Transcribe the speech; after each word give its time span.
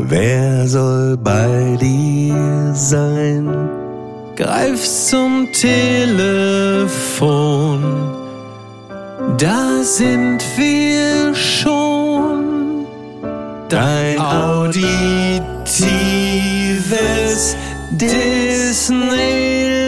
Wer 0.00 0.68
soll 0.68 1.16
bei 1.16 1.76
dir 1.80 2.72
sein? 2.72 3.48
Greif 4.36 4.84
zum 4.84 5.48
Telefon. 5.52 7.02
Da 9.38 9.82
sind 9.82 10.38
wir 10.56 11.34
schon. 11.34 12.86
Dein 13.68 14.20
auditives 14.20 14.86
Disneyland. 17.90 19.87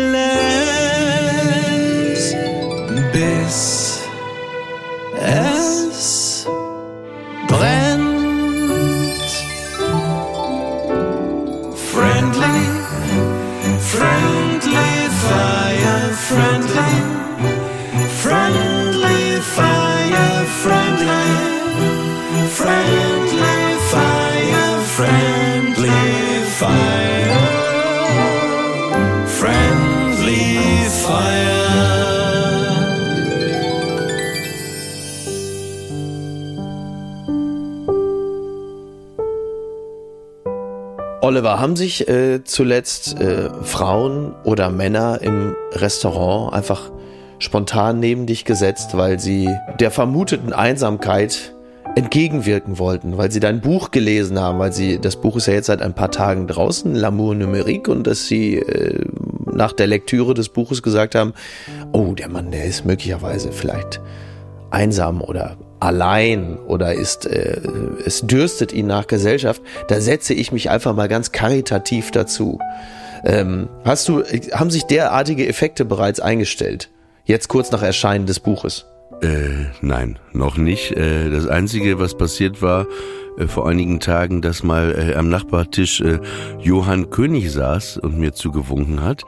Oliver, 41.40 41.58
haben 41.58 41.74
sich 41.74 42.06
äh, 42.06 42.44
zuletzt 42.44 43.18
äh, 43.18 43.48
Frauen 43.62 44.34
oder 44.44 44.68
Männer 44.68 45.20
im 45.22 45.56
Restaurant 45.72 46.52
einfach 46.52 46.90
spontan 47.38 47.98
neben 47.98 48.26
dich 48.26 48.44
gesetzt, 48.44 48.94
weil 48.94 49.18
sie 49.18 49.48
der 49.78 49.90
vermuteten 49.90 50.52
Einsamkeit 50.52 51.54
entgegenwirken 51.96 52.78
wollten, 52.78 53.16
weil 53.16 53.30
sie 53.30 53.40
dein 53.40 53.62
Buch 53.62 53.90
gelesen 53.90 54.38
haben, 54.38 54.58
weil 54.58 54.74
sie, 54.74 55.00
das 55.00 55.16
Buch 55.16 55.36
ist 55.36 55.46
ja 55.46 55.54
jetzt 55.54 55.68
seit 55.68 55.80
ein 55.80 55.94
paar 55.94 56.10
Tagen 56.10 56.46
draußen, 56.46 56.94
L'amour 56.94 57.34
numérique, 57.34 57.88
und 57.88 58.06
dass 58.06 58.26
sie 58.26 58.56
äh, 58.56 59.06
nach 59.50 59.72
der 59.72 59.86
Lektüre 59.86 60.34
des 60.34 60.50
Buches 60.50 60.82
gesagt 60.82 61.14
haben, 61.14 61.32
oh, 61.92 62.12
der 62.12 62.28
Mann, 62.28 62.50
der 62.50 62.66
ist 62.66 62.84
möglicherweise 62.84 63.50
vielleicht 63.50 63.98
einsam 64.70 65.22
oder 65.22 65.56
allein 65.80 66.58
oder 66.58 66.94
ist 66.94 67.26
äh, 67.26 67.60
es 68.04 68.20
dürstet 68.22 68.72
ihn 68.72 68.86
nach 68.86 69.06
Gesellschaft, 69.06 69.62
da 69.88 70.00
setze 70.00 70.34
ich 70.34 70.52
mich 70.52 70.70
einfach 70.70 70.94
mal 70.94 71.08
ganz 71.08 71.32
karitativ 71.32 72.10
dazu. 72.10 72.58
Ähm, 73.24 73.68
hast 73.84 74.08
du, 74.08 74.22
haben 74.52 74.70
sich 74.70 74.84
derartige 74.84 75.46
Effekte 75.46 75.84
bereits 75.84 76.20
eingestellt? 76.20 76.90
Jetzt 77.24 77.48
kurz 77.48 77.70
nach 77.70 77.82
Erscheinen 77.82 78.26
des 78.26 78.40
Buches. 78.40 78.86
Äh, 79.22 79.66
nein, 79.82 80.18
noch 80.32 80.56
nicht. 80.56 80.92
Äh, 80.92 81.30
das 81.30 81.46
Einzige, 81.46 81.98
was 82.00 82.16
passiert 82.16 82.62
war, 82.62 82.86
äh, 83.38 83.46
vor 83.46 83.68
einigen 83.68 84.00
Tagen, 84.00 84.40
dass 84.40 84.62
mal 84.62 85.10
äh, 85.12 85.14
am 85.14 85.28
Nachbartisch 85.28 86.00
äh, 86.00 86.18
Johann 86.60 87.10
König 87.10 87.52
saß 87.52 87.98
und 87.98 88.18
mir 88.18 88.32
zugewunken 88.32 89.02
hat. 89.02 89.24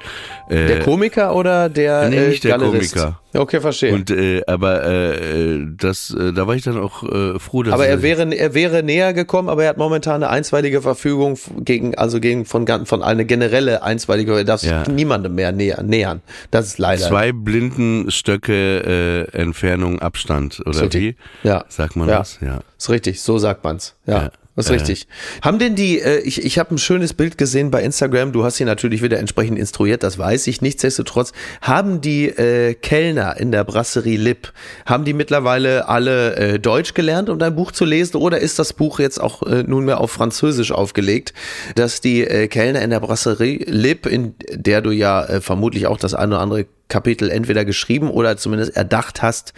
Äh, 0.48 0.66
Der 0.66 0.81
Komiker 0.81 1.34
oder 1.34 1.69
der 1.69 2.09
nee, 2.09 2.16
äh, 2.16 2.28
nicht 2.28 2.44
der 2.44 2.59
Galerist? 2.59 2.94
Komiker. 2.94 3.21
Okay, 3.34 3.60
verstehe. 3.60 3.94
Und 3.94 4.10
äh, 4.10 4.43
aber 4.47 4.84
äh, 4.84 5.54
äh, 5.54 5.66
das, 5.76 6.10
äh, 6.10 6.32
da 6.32 6.47
war 6.47 6.54
ich 6.54 6.62
dann 6.65 6.78
auch 6.78 7.03
äh, 7.03 7.38
froh, 7.38 7.62
dass 7.62 7.72
aber 7.72 7.87
er 7.87 8.03
wäre, 8.03 8.22
er 8.34 8.53
wäre 8.54 8.82
näher 8.82 9.12
gekommen, 9.15 9.48
aber 9.48 9.62
er 9.65 9.70
hat 9.70 9.78
momentan 9.78 10.16
eine 10.22 10.28
einstweilige 10.28 10.82
Verfügung 10.82 11.38
gegen, 11.59 11.94
also 11.94 12.21
gegen 12.21 12.44
von, 12.44 12.66
von 12.87 13.03
eine 13.03 13.25
generelle 13.25 13.82
einstweilige, 13.82 14.37
er 14.37 14.44
darf 14.44 14.60
sich 14.60 14.71
Ja. 14.71 14.84
niemandem 14.88 15.34
mehr 15.34 15.50
näher, 15.53 15.82
nähern. 15.82 16.21
Das 16.50 16.66
ist 16.66 16.78
leider. 16.78 17.06
zwei 17.09 17.32
Blindenstöcke 17.32 19.28
äh, 19.32 19.37
Entfernung 19.38 20.00
Abstand 20.00 20.60
oder 20.66 20.92
wie? 20.92 21.16
Ja. 21.42 21.65
Sagt 21.69 21.97
man 21.97 22.09
Ja. 22.09 22.19
das? 22.19 22.38
Ja. 22.41 22.60
Ist 22.78 22.91
richtig, 22.91 23.21
so 23.22 23.38
sagt 23.38 23.65
man's. 23.65 23.94
Ja. 24.06 24.25
Ja. 24.25 24.31
Das 24.55 24.67
ist 24.67 24.71
Äh. 24.71 24.75
richtig. 24.75 25.07
Haben 25.43 25.59
denn 25.59 25.75
die, 25.75 26.01
äh, 26.01 26.21
ich, 26.21 26.45
ich 26.45 26.59
habe 26.59 26.75
ein 26.75 26.79
schönes 26.79 27.15
Bild 27.15 27.39
gesehen 27.39 27.71
bei 27.71 27.83
Instagram, 27.83 28.33
du 28.33 28.45
hast 28.45 28.57
sie 28.57 28.65
natürlich 28.67 29.03
wieder 29.03 29.19
entsprechend 29.19 29.59
instruiert, 29.59 30.03
das 30.03 30.19
weiß 30.19 30.47
ich. 30.47 30.61
Nichtsdestotrotz, 30.61 31.33
haben 31.63 32.03
die 32.03 32.29
äh, 32.29 32.75
Kellner 32.75 33.39
in 33.39 33.51
der 33.51 33.65
Brasserie 33.65 34.19
Lipp, 34.19 34.53
haben 34.85 35.05
die 35.05 35.15
mittlerweile 35.15 35.89
alle 35.89 36.37
äh, 36.37 36.59
Deutsch 36.59 36.93
gelernt, 36.93 37.31
um 37.31 37.39
dein 37.39 37.55
Buch 37.55 37.73
zu 37.73 37.87
lesen, 37.87 38.19
oder 38.19 38.41
ist 38.41 38.59
das 38.59 38.75
Buch 38.75 38.99
jetzt 38.99 39.21
auch 39.21 39.43
äh, 39.43 39.63
nunmehr 39.63 40.01
auf 40.01 40.11
Französisch 40.11 40.73
aufgelegt, 40.73 41.33
dass 41.75 42.03
die 42.03 42.23
äh, 42.23 42.49
Kellner 42.49 42.83
in 42.83 42.91
der 42.91 43.01
Brasserie 43.01 43.65
Lipp, 43.67 44.05
in 44.07 44.34
der 44.51 44.83
du 44.83 44.91
ja 44.91 45.25
äh, 45.25 45.41
vermutlich 45.41 45.87
auch 45.87 45.97
das 45.97 46.13
eine 46.13 46.34
oder 46.34 46.43
andere 46.43 46.67
Kapitel 46.92 47.30
entweder 47.30 47.64
geschrieben 47.64 48.10
oder 48.10 48.36
zumindest 48.36 48.76
erdacht 48.76 49.22
hast, 49.22 49.54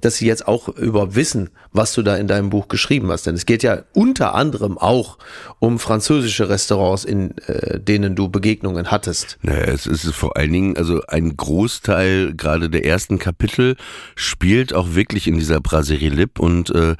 dass 0.00 0.16
sie 0.16 0.26
jetzt 0.26 0.48
auch 0.48 0.68
überhaupt 0.68 1.16
wissen, 1.16 1.50
was 1.70 1.92
du 1.92 2.00
da 2.02 2.16
in 2.16 2.28
deinem 2.28 2.48
Buch 2.48 2.68
geschrieben 2.68 3.10
hast. 3.10 3.26
Denn 3.26 3.34
es 3.34 3.44
geht 3.44 3.62
ja 3.62 3.82
unter 3.92 4.34
anderem 4.34 4.78
auch 4.78 5.18
um 5.58 5.78
französische 5.78 6.48
Restaurants, 6.48 7.04
in 7.04 7.36
äh, 7.46 7.78
denen 7.78 8.16
du 8.16 8.30
Begegnungen 8.30 8.90
hattest. 8.90 9.38
Naja, 9.42 9.66
es 9.66 9.86
ist 9.86 10.06
vor 10.14 10.38
allen 10.38 10.52
Dingen, 10.52 10.76
also 10.78 11.02
ein 11.08 11.36
Großteil 11.36 12.32
gerade 12.34 12.70
der 12.70 12.86
ersten 12.86 13.18
Kapitel 13.18 13.76
spielt 14.14 14.72
auch 14.72 14.94
wirklich 14.94 15.26
in 15.26 15.36
dieser 15.36 15.60
Brasserie 15.60 16.08
Lip 16.08 16.38
und 16.38 16.74
äh, 16.74 16.96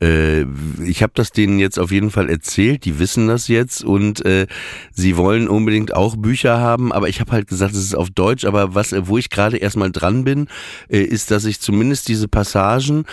äh, 0.00 0.46
ich 0.84 1.02
habe 1.02 1.12
das 1.16 1.32
denen 1.32 1.58
jetzt 1.58 1.80
auf 1.80 1.90
jeden 1.90 2.12
Fall 2.12 2.30
erzählt, 2.30 2.84
die 2.84 3.00
wissen 3.00 3.26
das 3.26 3.48
jetzt 3.48 3.82
und 3.82 4.24
äh, 4.24 4.46
sie 4.92 5.16
wollen 5.16 5.48
unbedingt 5.48 5.94
auch 5.94 6.16
Bücher 6.16 6.58
haben, 6.58 6.92
aber 6.92 7.08
ich 7.08 7.20
habe 7.20 7.32
halt 7.32 7.48
gesagt, 7.48 7.72
es 7.72 7.82
ist 7.82 7.96
auf 7.96 8.10
Deutsch, 8.10 8.44
aber 8.44 8.76
was, 8.76 8.94
wo 9.08 9.18
ich 9.18 9.30
gerade 9.32 9.56
erstmal 9.56 9.90
dran 9.90 10.22
bin, 10.24 10.46
äh, 10.88 11.00
ist, 11.02 11.30
dass 11.32 11.44
ich 11.44 11.60
zumindest 11.60 12.06
diese 12.08 12.28
Passagen 12.28 13.04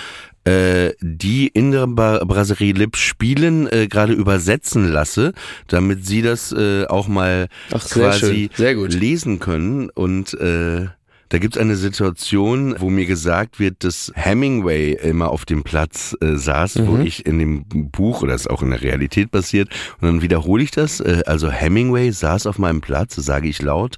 äh, 0.45 0.93
die 1.01 1.47
in 1.47 1.71
der 1.71 1.85
Brasserie 1.85 2.71
Lip 2.71 2.95
spielen, 2.95 3.67
äh, 3.71 3.87
gerade 3.87 4.13
übersetzen 4.13 4.89
lasse, 4.89 5.33
damit 5.67 6.05
sie 6.05 6.21
das 6.21 6.51
äh, 6.51 6.85
auch 6.85 7.07
mal 7.07 7.47
Ach, 7.71 7.87
quasi. 7.87 8.49
Sehr 8.55 8.75
gut. 8.75 8.93
lesen 8.93 9.39
können. 9.39 9.89
Und 9.89 10.33
äh, 10.35 10.87
da 11.29 11.37
gibt's 11.37 11.57
eine 11.57 11.75
Situation, 11.75 12.75
wo 12.79 12.89
mir 12.89 13.05
gesagt 13.05 13.59
wird, 13.59 13.83
dass 13.83 14.11
Hemingway 14.15 14.93
immer 14.93 15.29
auf 15.29 15.45
dem 15.45 15.63
Platz 15.63 16.15
äh, 16.21 16.35
saß, 16.35 16.87
wo 16.87 16.97
ich 16.97 17.25
in 17.25 17.37
dem 17.37 17.65
Buch, 17.65 18.23
oder 18.23 18.33
ist 18.33 18.49
auch 18.49 18.63
in 18.63 18.71
der 18.71 18.81
Realität 18.81 19.29
passiert, 19.29 19.69
und 20.01 20.07
dann 20.07 20.21
wiederhole 20.23 20.63
ich 20.63 20.71
das. 20.71 20.99
Äh, 20.99 21.21
also 21.27 21.51
Hemingway 21.51 22.11
saß 22.11 22.47
auf 22.47 22.57
meinem 22.57 22.81
Platz, 22.81 23.15
sage 23.15 23.47
ich 23.47 23.61
laut. 23.61 23.97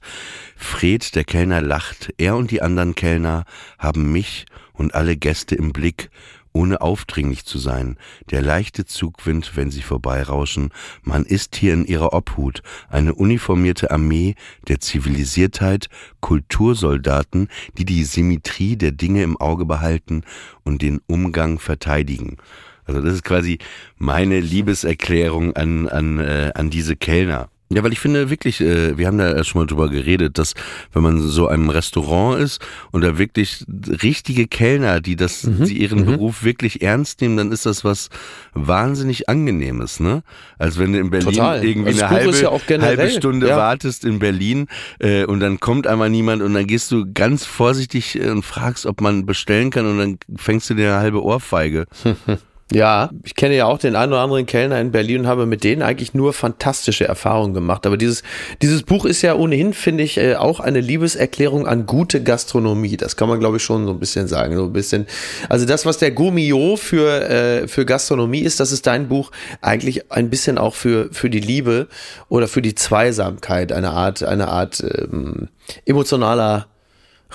Fred, 0.58 1.16
der 1.16 1.24
Kellner, 1.24 1.62
lacht. 1.62 2.14
Er 2.18 2.36
und 2.36 2.52
die 2.52 2.62
anderen 2.62 2.96
Kellner 2.96 3.46
haben 3.80 4.12
mich 4.12 4.46
und 4.74 4.94
alle 4.94 5.16
Gäste 5.16 5.56
im 5.56 5.72
Blick, 5.72 6.10
ohne 6.54 6.82
aufdringlich 6.82 7.46
zu 7.46 7.58
sein. 7.58 7.98
Der 8.30 8.42
leichte 8.42 8.86
Zugwind, 8.86 9.56
wenn 9.56 9.72
sie 9.72 9.82
vorbeirauschen. 9.82 10.70
Man 11.04 11.26
ist 11.26 11.56
hier 11.56 11.74
in 11.74 11.86
ihrer 11.86 12.14
Obhut. 12.14 12.62
Eine 12.90 13.16
uniformierte 13.16 13.92
Armee 13.92 14.36
der 14.68 14.80
Zivilisiertheit, 14.80 15.88
Kultursoldaten, 16.20 17.48
die 17.78 17.86
die 17.86 18.04
Symmetrie 18.04 18.76
der 18.76 18.92
Dinge 18.92 19.24
im 19.24 19.38
Auge 19.38 19.66
behalten 19.66 20.24
und 20.64 20.82
den 20.82 21.02
Umgang 21.08 21.60
verteidigen. 21.60 22.38
Also 22.86 23.02
das 23.02 23.14
ist 23.14 23.24
quasi 23.24 23.60
meine 23.98 24.40
Liebeserklärung 24.40 25.56
an, 25.56 25.88
an, 25.88 26.20
äh, 26.20 26.52
an 26.56 26.70
diese 26.70 26.96
Kellner. 26.96 27.50
Ja, 27.74 27.84
weil 27.84 27.94
ich 27.94 28.00
finde 28.00 28.30
wirklich, 28.30 28.60
äh, 28.62 28.98
wir 28.98 29.08
haben 29.08 29.18
da 29.18 29.32
erst 29.32 29.50
schon 29.50 29.62
mal 29.62 29.66
drüber 29.66 29.90
geredet, 29.90 30.38
dass 30.38 30.54
wenn 30.94 31.04
man 31.04 31.22
so 31.22 31.48
einem 31.48 31.70
Restaurant 31.70 32.42
ist 32.42 32.62
und 32.92 33.02
da 33.02 33.18
wirklich 33.18 33.66
richtige 34.04 34.48
Kellner, 34.48 35.00
die 35.00 35.16
das, 35.16 35.42
die 35.42 35.82
ihren 35.82 36.06
Beruf 36.06 36.44
wirklich 36.44 36.82
ernst 36.82 37.22
nehmen, 37.22 37.38
dann 37.38 37.52
ist 37.52 37.66
das 37.66 37.86
was 37.86 38.10
wahnsinnig 38.54 39.30
angenehmes, 39.30 40.00
ne? 40.00 40.24
Als 40.58 40.78
wenn 40.78 40.94
du 40.94 41.00
in 41.00 41.10
Berlin 41.10 41.34
Total. 41.34 41.64
irgendwie 41.64 41.92
Das 41.94 42.02
eine 42.04 42.10
halbe, 42.10 42.38
ja 42.38 42.52
generell, 42.68 42.98
halbe 42.98 43.12
Stunde 43.12 43.48
ja. 43.48 43.58
wartest 43.58 44.04
in 44.06 44.20
Berlin 44.20 44.68
äh, 45.00 45.26
und 45.26 45.40
dann 45.40 45.60
kommt 45.60 45.88
einmal 45.88 46.10
niemand 46.10 46.42
und 46.42 46.54
dann 46.54 46.68
gehst 46.68 46.92
du 46.92 47.06
ganz 47.14 47.46
vorsichtig 47.46 48.20
äh, 48.20 48.30
und 48.30 48.44
fragst, 48.44 48.86
ob 48.86 49.02
man 49.02 49.26
bestellen 49.26 49.70
kann 49.70 49.86
und 49.86 49.98
dann 49.98 50.18
fängst 50.36 50.70
du 50.70 50.74
dir 50.74 50.90
eine 50.90 51.00
halbe 51.00 51.24
Ohrfeige. 51.24 51.86
Ja, 52.74 53.10
ich 53.26 53.36
kenne 53.36 53.56
ja 53.56 53.66
auch 53.66 53.80
den 53.80 53.98
einen 53.98 54.14
oder 54.14 54.22
anderen 54.22 54.46
Kellner 54.46 54.80
in 54.80 54.92
Berlin 54.92 55.22
und 55.22 55.28
habe 55.28 55.46
mit 55.46 55.66
denen 55.66 55.82
eigentlich 55.82 56.14
nur 56.14 56.32
fantastische 56.32 57.06
Erfahrungen 57.06 57.54
gemacht. 57.54 57.86
Aber 57.86 57.98
dieses, 57.98 58.24
dieses 58.62 58.84
Buch 58.84 59.04
ist 59.04 59.22
ja 59.22 59.36
ohnehin, 59.36 59.74
finde 59.74 60.06
ich, 60.06 60.18
äh, 60.18 60.36
auch 60.36 60.62
eine 60.62 60.80
Liebeserklärung 60.80 61.68
an 61.68 61.86
gute 61.86 62.24
Gastronomie. 62.24 62.96
Das 62.96 63.18
kann 63.18 63.28
man, 63.28 63.40
glaube 63.40 63.58
ich, 63.58 63.64
schon 63.64 63.86
so 63.86 63.92
ein 63.92 64.00
bisschen 64.00 64.30
sagen. 64.30 64.56
So 64.56 64.66
ein 64.66 64.74
bisschen. 64.74 65.06
Also 65.50 65.66
das, 65.66 65.86
was 65.86 65.98
der 65.98 66.12
Gourmillot 66.12 66.80
für, 66.80 67.30
äh, 67.30 67.68
für 67.68 67.86
Gastronomie 67.86 68.40
ist, 68.40 68.62
das 68.62 68.72
ist 68.72 68.88
dein 68.88 69.10
Buch 69.10 69.32
eigentlich 69.60 70.10
ein 70.10 70.30
bisschen 70.30 70.58
auch 70.58 70.76
für, 70.76 71.10
für 71.12 71.30
die 71.30 71.42
Liebe 71.42 71.88
oder 72.30 72.48
für 72.48 72.62
die 72.62 72.76
Zweisamkeit, 72.76 73.74
eine 73.74 73.92
Art, 73.92 74.24
eine 74.24 74.48
Art 74.48 74.82
ähm, 74.82 75.50
emotionaler 75.86 76.68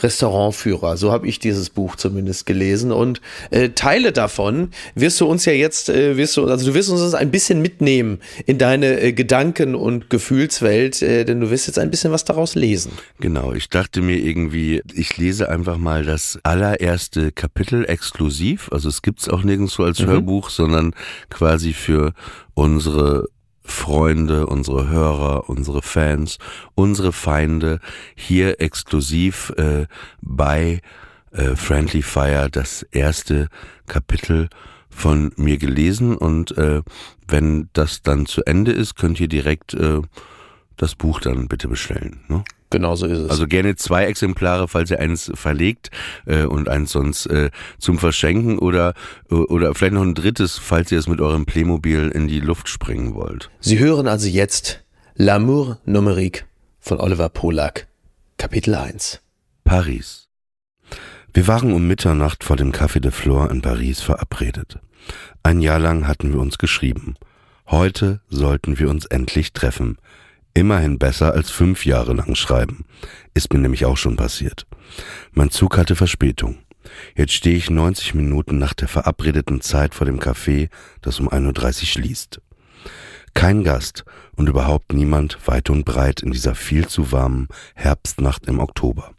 Restaurantführer. 0.02 0.96
So 0.96 1.12
habe 1.12 1.26
ich 1.26 1.38
dieses 1.38 1.70
Buch 1.70 1.96
zumindest 1.96 2.46
gelesen. 2.46 2.92
Und 2.92 3.20
äh, 3.50 3.70
Teile 3.70 4.12
davon 4.12 4.70
wirst 4.94 5.20
du 5.20 5.26
uns 5.26 5.44
ja 5.44 5.52
jetzt, 5.52 5.88
äh, 5.88 6.16
wirst 6.16 6.36
du, 6.36 6.46
also 6.46 6.66
du 6.66 6.74
wirst 6.74 6.90
uns 6.90 7.14
ein 7.14 7.30
bisschen 7.30 7.62
mitnehmen 7.62 8.18
in 8.46 8.58
deine 8.58 9.00
äh, 9.00 9.12
Gedanken- 9.12 9.74
und 9.74 10.10
Gefühlswelt, 10.10 11.02
äh, 11.02 11.24
denn 11.24 11.40
du 11.40 11.50
wirst 11.50 11.66
jetzt 11.66 11.78
ein 11.78 11.90
bisschen 11.90 12.12
was 12.12 12.24
daraus 12.24 12.54
lesen. 12.54 12.92
Genau, 13.20 13.52
ich 13.52 13.68
dachte 13.68 14.00
mir 14.02 14.16
irgendwie, 14.18 14.82
ich 14.94 15.16
lese 15.16 15.48
einfach 15.48 15.78
mal 15.78 16.04
das 16.04 16.38
allererste 16.42 17.32
Kapitel 17.32 17.84
exklusiv. 17.84 18.68
Also 18.72 18.88
es 18.88 19.02
gibt's 19.02 19.28
auch 19.28 19.42
nirgendwo 19.42 19.82
als 19.84 20.00
Mhm. 20.00 20.06
Hörbuch, 20.06 20.50
sondern 20.50 20.94
quasi 21.30 21.72
für 21.72 22.12
unsere 22.54 23.24
Freunde, 23.66 24.46
unsere 24.46 24.88
Hörer, 24.88 25.48
unsere 25.48 25.82
Fans, 25.82 26.38
unsere 26.74 27.12
Feinde 27.12 27.80
hier 28.14 28.60
exklusiv 28.60 29.52
äh, 29.56 29.86
bei 30.22 30.80
äh, 31.32 31.56
Friendly 31.56 32.02
Fire 32.02 32.48
das 32.50 32.82
erste 32.82 33.48
Kapitel 33.86 34.48
von 34.88 35.32
mir 35.36 35.58
gelesen 35.58 36.16
und 36.16 36.56
äh, 36.56 36.82
wenn 37.28 37.68
das 37.74 38.02
dann 38.02 38.26
zu 38.26 38.42
Ende 38.44 38.72
ist, 38.72 38.96
könnt 38.96 39.20
ihr 39.20 39.28
direkt 39.28 39.74
äh, 39.74 40.00
das 40.76 40.94
Buch 40.94 41.20
dann 41.20 41.48
bitte 41.48 41.68
bestellen. 41.68 42.20
Ne? 42.28 42.44
Genau 42.70 42.96
so 42.96 43.06
ist 43.06 43.18
es. 43.18 43.30
Also 43.30 43.46
gerne 43.46 43.76
zwei 43.76 44.06
Exemplare, 44.06 44.66
falls 44.68 44.90
ihr 44.90 44.98
eins 44.98 45.30
verlegt 45.34 45.90
äh, 46.26 46.44
und 46.44 46.68
eins 46.68 46.92
sonst 46.92 47.26
äh, 47.26 47.50
zum 47.78 47.98
Verschenken 47.98 48.58
oder 48.58 48.94
oder 49.30 49.74
vielleicht 49.74 49.94
noch 49.94 50.02
ein 50.02 50.14
drittes, 50.14 50.58
falls 50.58 50.90
ihr 50.90 50.98
es 50.98 51.06
mit 51.06 51.20
eurem 51.20 51.46
Playmobil 51.46 52.08
in 52.08 52.26
die 52.26 52.40
Luft 52.40 52.68
springen 52.68 53.14
wollt. 53.14 53.50
Sie 53.60 53.78
hören 53.78 54.08
also 54.08 54.28
jetzt 54.28 54.82
L'amour 55.16 55.78
numérique 55.86 56.44
von 56.80 57.00
Oliver 57.00 57.28
Polak, 57.28 57.86
Kapitel 58.36 58.74
1. 58.74 59.20
Paris. 59.64 60.28
Wir 61.32 61.46
waren 61.46 61.72
um 61.72 61.86
Mitternacht 61.86 62.44
vor 62.44 62.56
dem 62.56 62.72
Café 62.72 63.00
de 63.00 63.10
Flore 63.10 63.50
in 63.50 63.62
Paris 63.62 64.00
verabredet. 64.00 64.78
Ein 65.42 65.60
Jahr 65.60 65.78
lang 65.78 66.06
hatten 66.06 66.32
wir 66.32 66.40
uns 66.40 66.58
geschrieben. 66.58 67.16
Heute 67.68 68.20
sollten 68.28 68.78
wir 68.78 68.88
uns 68.88 69.06
endlich 69.06 69.52
treffen. 69.52 69.98
Immerhin 70.56 70.98
besser 70.98 71.34
als 71.34 71.50
fünf 71.50 71.84
Jahre 71.84 72.14
lang 72.14 72.34
schreiben. 72.34 72.86
Ist 73.34 73.52
mir 73.52 73.58
nämlich 73.58 73.84
auch 73.84 73.98
schon 73.98 74.16
passiert. 74.16 74.66
Mein 75.32 75.50
Zug 75.50 75.76
hatte 75.76 75.94
Verspätung. 75.96 76.56
Jetzt 77.14 77.34
stehe 77.34 77.58
ich 77.58 77.68
90 77.68 78.14
Minuten 78.14 78.56
nach 78.56 78.72
der 78.72 78.88
verabredeten 78.88 79.60
Zeit 79.60 79.94
vor 79.94 80.06
dem 80.06 80.18
Café, 80.18 80.70
das 81.02 81.20
um 81.20 81.28
1.30 81.28 81.80
Uhr 81.82 81.86
schließt. 81.88 82.40
Kein 83.34 83.64
Gast 83.64 84.06
und 84.34 84.48
überhaupt 84.48 84.94
niemand 84.94 85.36
weit 85.46 85.68
und 85.68 85.84
breit 85.84 86.22
in 86.22 86.30
dieser 86.30 86.54
viel 86.54 86.88
zu 86.88 87.12
warmen 87.12 87.48
Herbstnacht 87.74 88.46
im 88.46 88.58
Oktober. 88.58 89.10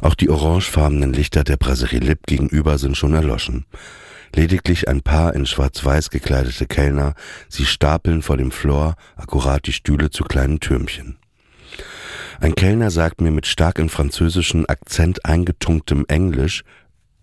Auch 0.00 0.16
die 0.16 0.30
orangefarbenen 0.30 1.12
Lichter 1.12 1.44
der 1.44 1.58
Brasserie 1.58 2.00
Lipp 2.00 2.26
gegenüber 2.26 2.78
sind 2.78 2.96
schon 2.96 3.14
erloschen. 3.14 3.66
Lediglich 4.34 4.88
ein 4.88 5.02
paar 5.02 5.34
in 5.34 5.46
schwarz-weiß 5.46 6.10
gekleidete 6.10 6.66
Kellner, 6.66 7.14
sie 7.48 7.64
stapeln 7.64 8.22
vor 8.22 8.36
dem 8.36 8.50
Floor 8.50 8.94
akkurat 9.16 9.66
die 9.66 9.72
Stühle 9.72 10.10
zu 10.10 10.24
kleinen 10.24 10.60
Türmchen. 10.60 11.18
Ein 12.40 12.54
Kellner 12.54 12.90
sagt 12.90 13.20
mir 13.20 13.32
mit 13.32 13.46
stark 13.46 13.78
in 13.78 13.88
französischen 13.88 14.66
Akzent 14.66 15.24
eingetunktem 15.24 16.04
Englisch, 16.08 16.62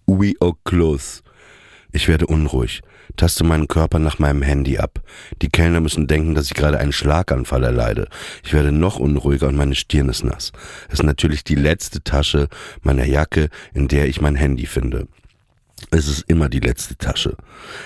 Oui 0.08 0.36
au 0.40 0.54
close. 0.66 1.22
Ich 1.92 2.10
werde 2.10 2.28
unruhig, 2.28 2.82
taste 3.16 3.46
meinen 3.46 3.70
Körper 3.70 4.00
nach 4.00 4.20
meinem 4.20 4.42
Handy 4.42 4.78
ab. 4.78 5.02
Die 5.42 5.48
Kellner 5.48 5.80
müssen 5.80 6.08
denken, 6.08 6.36
dass 6.36 6.48
ich 6.48 6.54
gerade 6.54 6.78
einen 6.78 6.92
Schlaganfall 6.92 7.64
erleide. 7.64 8.10
Ich 8.44 8.52
werde 8.52 8.74
noch 8.74 9.00
unruhiger 9.00 9.48
und 9.48 9.56
meine 9.56 9.76
Stirn 9.76 10.10
ist 10.10 10.26
nass. 10.26 10.52
Es 10.90 10.96
ist 10.96 11.04
natürlich 11.04 11.46
die 11.46 11.56
letzte 11.56 12.04
Tasche 12.04 12.50
meiner 12.82 13.06
Jacke, 13.06 13.48
in 13.74 13.88
der 13.88 14.10
ich 14.10 14.20
mein 14.20 14.36
Handy 14.36 14.66
finde. 14.66 15.08
Es 15.92 16.08
ist 16.08 16.26
immer 16.28 16.50
die 16.50 16.60
letzte 16.60 16.98
Tasche. 16.98 17.38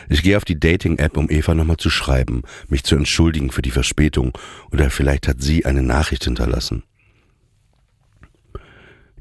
Ich 0.08 0.24
gehe 0.24 0.38
auf 0.38 0.46
die 0.46 0.60
Dating-App, 0.60 1.18
um 1.18 1.30
Eva 1.30 1.54
nochmal 1.54 1.78
zu 1.78 1.90
schreiben, 1.90 2.44
mich 2.68 2.84
zu 2.84 2.96
entschuldigen 2.96 3.52
für 3.52 3.62
die 3.62 3.72
Verspätung 3.72 4.38
oder 4.72 4.90
vielleicht 4.90 5.28
hat 5.28 5.42
sie 5.42 5.66
eine 5.66 5.84
Nachricht 5.84 6.24
hinterlassen. 6.24 6.84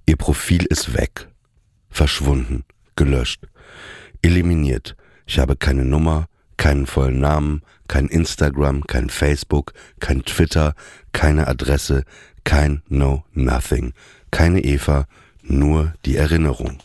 Ihr 0.06 0.16
Profil 0.16 0.64
ist 0.64 0.94
weg, 0.94 1.28
verschwunden, 1.90 2.64
gelöscht, 2.96 3.42
eliminiert. 4.22 4.96
Ich 5.26 5.38
habe 5.38 5.56
keine 5.56 5.84
Nummer, 5.84 6.28
keinen 6.56 6.86
vollen 6.86 7.20
Namen, 7.20 7.62
kein 7.88 8.06
Instagram, 8.06 8.86
kein 8.86 9.10
Facebook, 9.10 9.74
kein 10.00 10.24
Twitter, 10.24 10.74
keine 11.12 11.46
Adresse, 11.46 12.04
kein 12.44 12.82
No 12.88 13.24
Nothing, 13.32 13.92
keine 14.30 14.64
Eva, 14.64 15.06
nur 15.42 15.94
die 16.04 16.16
Erinnerung. 16.16 16.78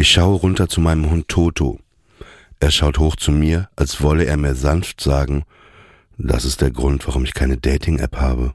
Ich 0.00 0.12
schaue 0.12 0.38
runter 0.38 0.66
zu 0.66 0.80
meinem 0.80 1.10
Hund 1.10 1.28
Toto. 1.28 1.78
Er 2.58 2.70
schaut 2.70 2.98
hoch 2.98 3.16
zu 3.16 3.32
mir, 3.32 3.68
als 3.76 4.00
wolle 4.00 4.24
er 4.24 4.38
mir 4.38 4.54
sanft 4.54 5.02
sagen, 5.02 5.44
das 6.16 6.46
ist 6.46 6.62
der 6.62 6.70
Grund, 6.70 7.06
warum 7.06 7.26
ich 7.26 7.34
keine 7.34 7.58
Dating-App 7.58 8.16
habe. 8.16 8.54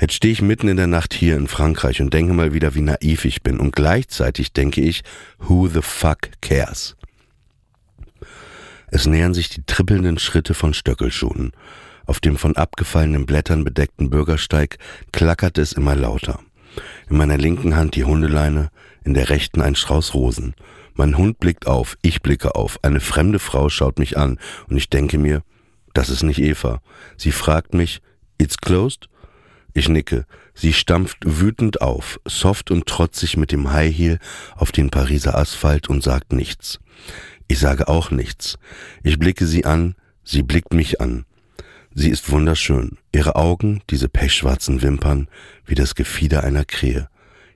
Jetzt 0.00 0.14
stehe 0.14 0.32
ich 0.32 0.42
mitten 0.42 0.68
in 0.68 0.76
der 0.76 0.86
Nacht 0.86 1.12
hier 1.12 1.34
in 1.34 1.48
Frankreich 1.48 2.00
und 2.00 2.14
denke 2.14 2.34
mal 2.34 2.54
wieder, 2.54 2.76
wie 2.76 2.82
naiv 2.82 3.24
ich 3.24 3.42
bin. 3.42 3.58
Und 3.58 3.74
gleichzeitig 3.74 4.52
denke 4.52 4.80
ich, 4.80 5.02
who 5.40 5.66
the 5.66 5.82
fuck 5.82 6.30
cares? 6.40 6.94
Es 8.86 9.06
nähern 9.06 9.34
sich 9.34 9.48
die 9.48 9.66
trippelnden 9.66 10.20
Schritte 10.20 10.54
von 10.54 10.72
Stöckelschuhen. 10.72 11.50
Auf 12.06 12.20
dem 12.20 12.36
von 12.36 12.54
abgefallenen 12.54 13.26
Blättern 13.26 13.64
bedeckten 13.64 14.08
Bürgersteig 14.08 14.78
klackert 15.10 15.58
es 15.58 15.72
immer 15.72 15.96
lauter. 15.96 16.38
In 17.08 17.16
meiner 17.16 17.38
linken 17.38 17.76
Hand 17.76 17.94
die 17.96 18.04
Hundeleine, 18.04 18.70
in 19.04 19.14
der 19.14 19.28
rechten 19.28 19.60
ein 19.60 19.74
Strauß 19.74 20.14
Rosen. 20.14 20.54
Mein 20.94 21.18
Hund 21.18 21.40
blickt 21.40 21.66
auf, 21.66 21.96
ich 22.02 22.22
blicke 22.22 22.54
auf. 22.54 22.78
Eine 22.82 23.00
fremde 23.00 23.38
Frau 23.38 23.68
schaut 23.68 23.98
mich 23.98 24.16
an 24.16 24.38
und 24.68 24.76
ich 24.76 24.90
denke 24.90 25.18
mir, 25.18 25.42
das 25.92 26.08
ist 26.08 26.22
nicht 26.22 26.40
Eva. 26.40 26.80
Sie 27.16 27.32
fragt 27.32 27.74
mich, 27.74 28.00
it's 28.38 28.58
closed? 28.58 29.08
Ich 29.74 29.88
nicke. 29.88 30.24
Sie 30.54 30.72
stampft 30.72 31.18
wütend 31.24 31.82
auf, 31.82 32.20
soft 32.24 32.70
und 32.70 32.86
trotzig 32.86 33.36
mit 33.36 33.50
dem 33.50 33.72
High 33.72 33.94
Heel 33.94 34.18
auf 34.54 34.70
den 34.70 34.90
Pariser 34.90 35.36
Asphalt 35.36 35.88
und 35.88 36.02
sagt 36.02 36.32
nichts. 36.32 36.78
Ich 37.48 37.58
sage 37.58 37.88
auch 37.88 38.10
nichts. 38.10 38.56
Ich 39.02 39.18
blicke 39.18 39.46
sie 39.46 39.64
an, 39.64 39.96
sie 40.22 40.44
blickt 40.44 40.72
mich 40.72 41.00
an. 41.00 41.26
Sie 41.96 42.10
ist 42.10 42.30
wunderschön. 42.30 42.98
Ihre 43.12 43.36
Augen, 43.36 43.80
diese 43.88 44.08
pechschwarzen 44.08 44.82
Wimpern, 44.82 45.28
wie 45.64 45.76
das 45.76 45.94
Gefieder 45.94 46.42
einer 46.42 46.64
Krähe. 46.64 47.08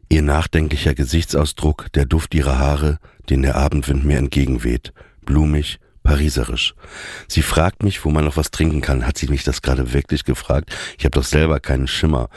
Ihr 0.09 0.23
nachdenklicher 0.23 0.95
Gesichtsausdruck, 0.95 1.93
der 1.93 2.07
Duft 2.07 2.35
ihrer 2.35 2.57
Haare, 2.57 2.99
den 3.29 3.43
der 3.43 3.57
Abendwind 3.57 4.05
mir 4.05 4.17
entgegenweht, 4.17 4.93
blumig, 5.25 5.81
pariserisch. 6.05 6.75
Sie 7.27 7.43
fragt 7.43 7.83
mich, 7.83 8.05
wo 8.05 8.11
man 8.11 8.25
noch 8.25 8.37
was 8.37 8.53
trinken 8.53 8.81
kann. 8.81 9.05
Hat 9.05 9.19
sie 9.19 9.27
mich 9.27 9.43
das 9.43 9.61
gerade 9.61 9.93
wirklich 9.93 10.23
gefragt? 10.25 10.75
Ich 10.97 11.05
habe 11.05 11.19
doch 11.19 11.25
selber 11.25 11.59
keinen 11.59 11.89
Schimmer. 11.89 12.29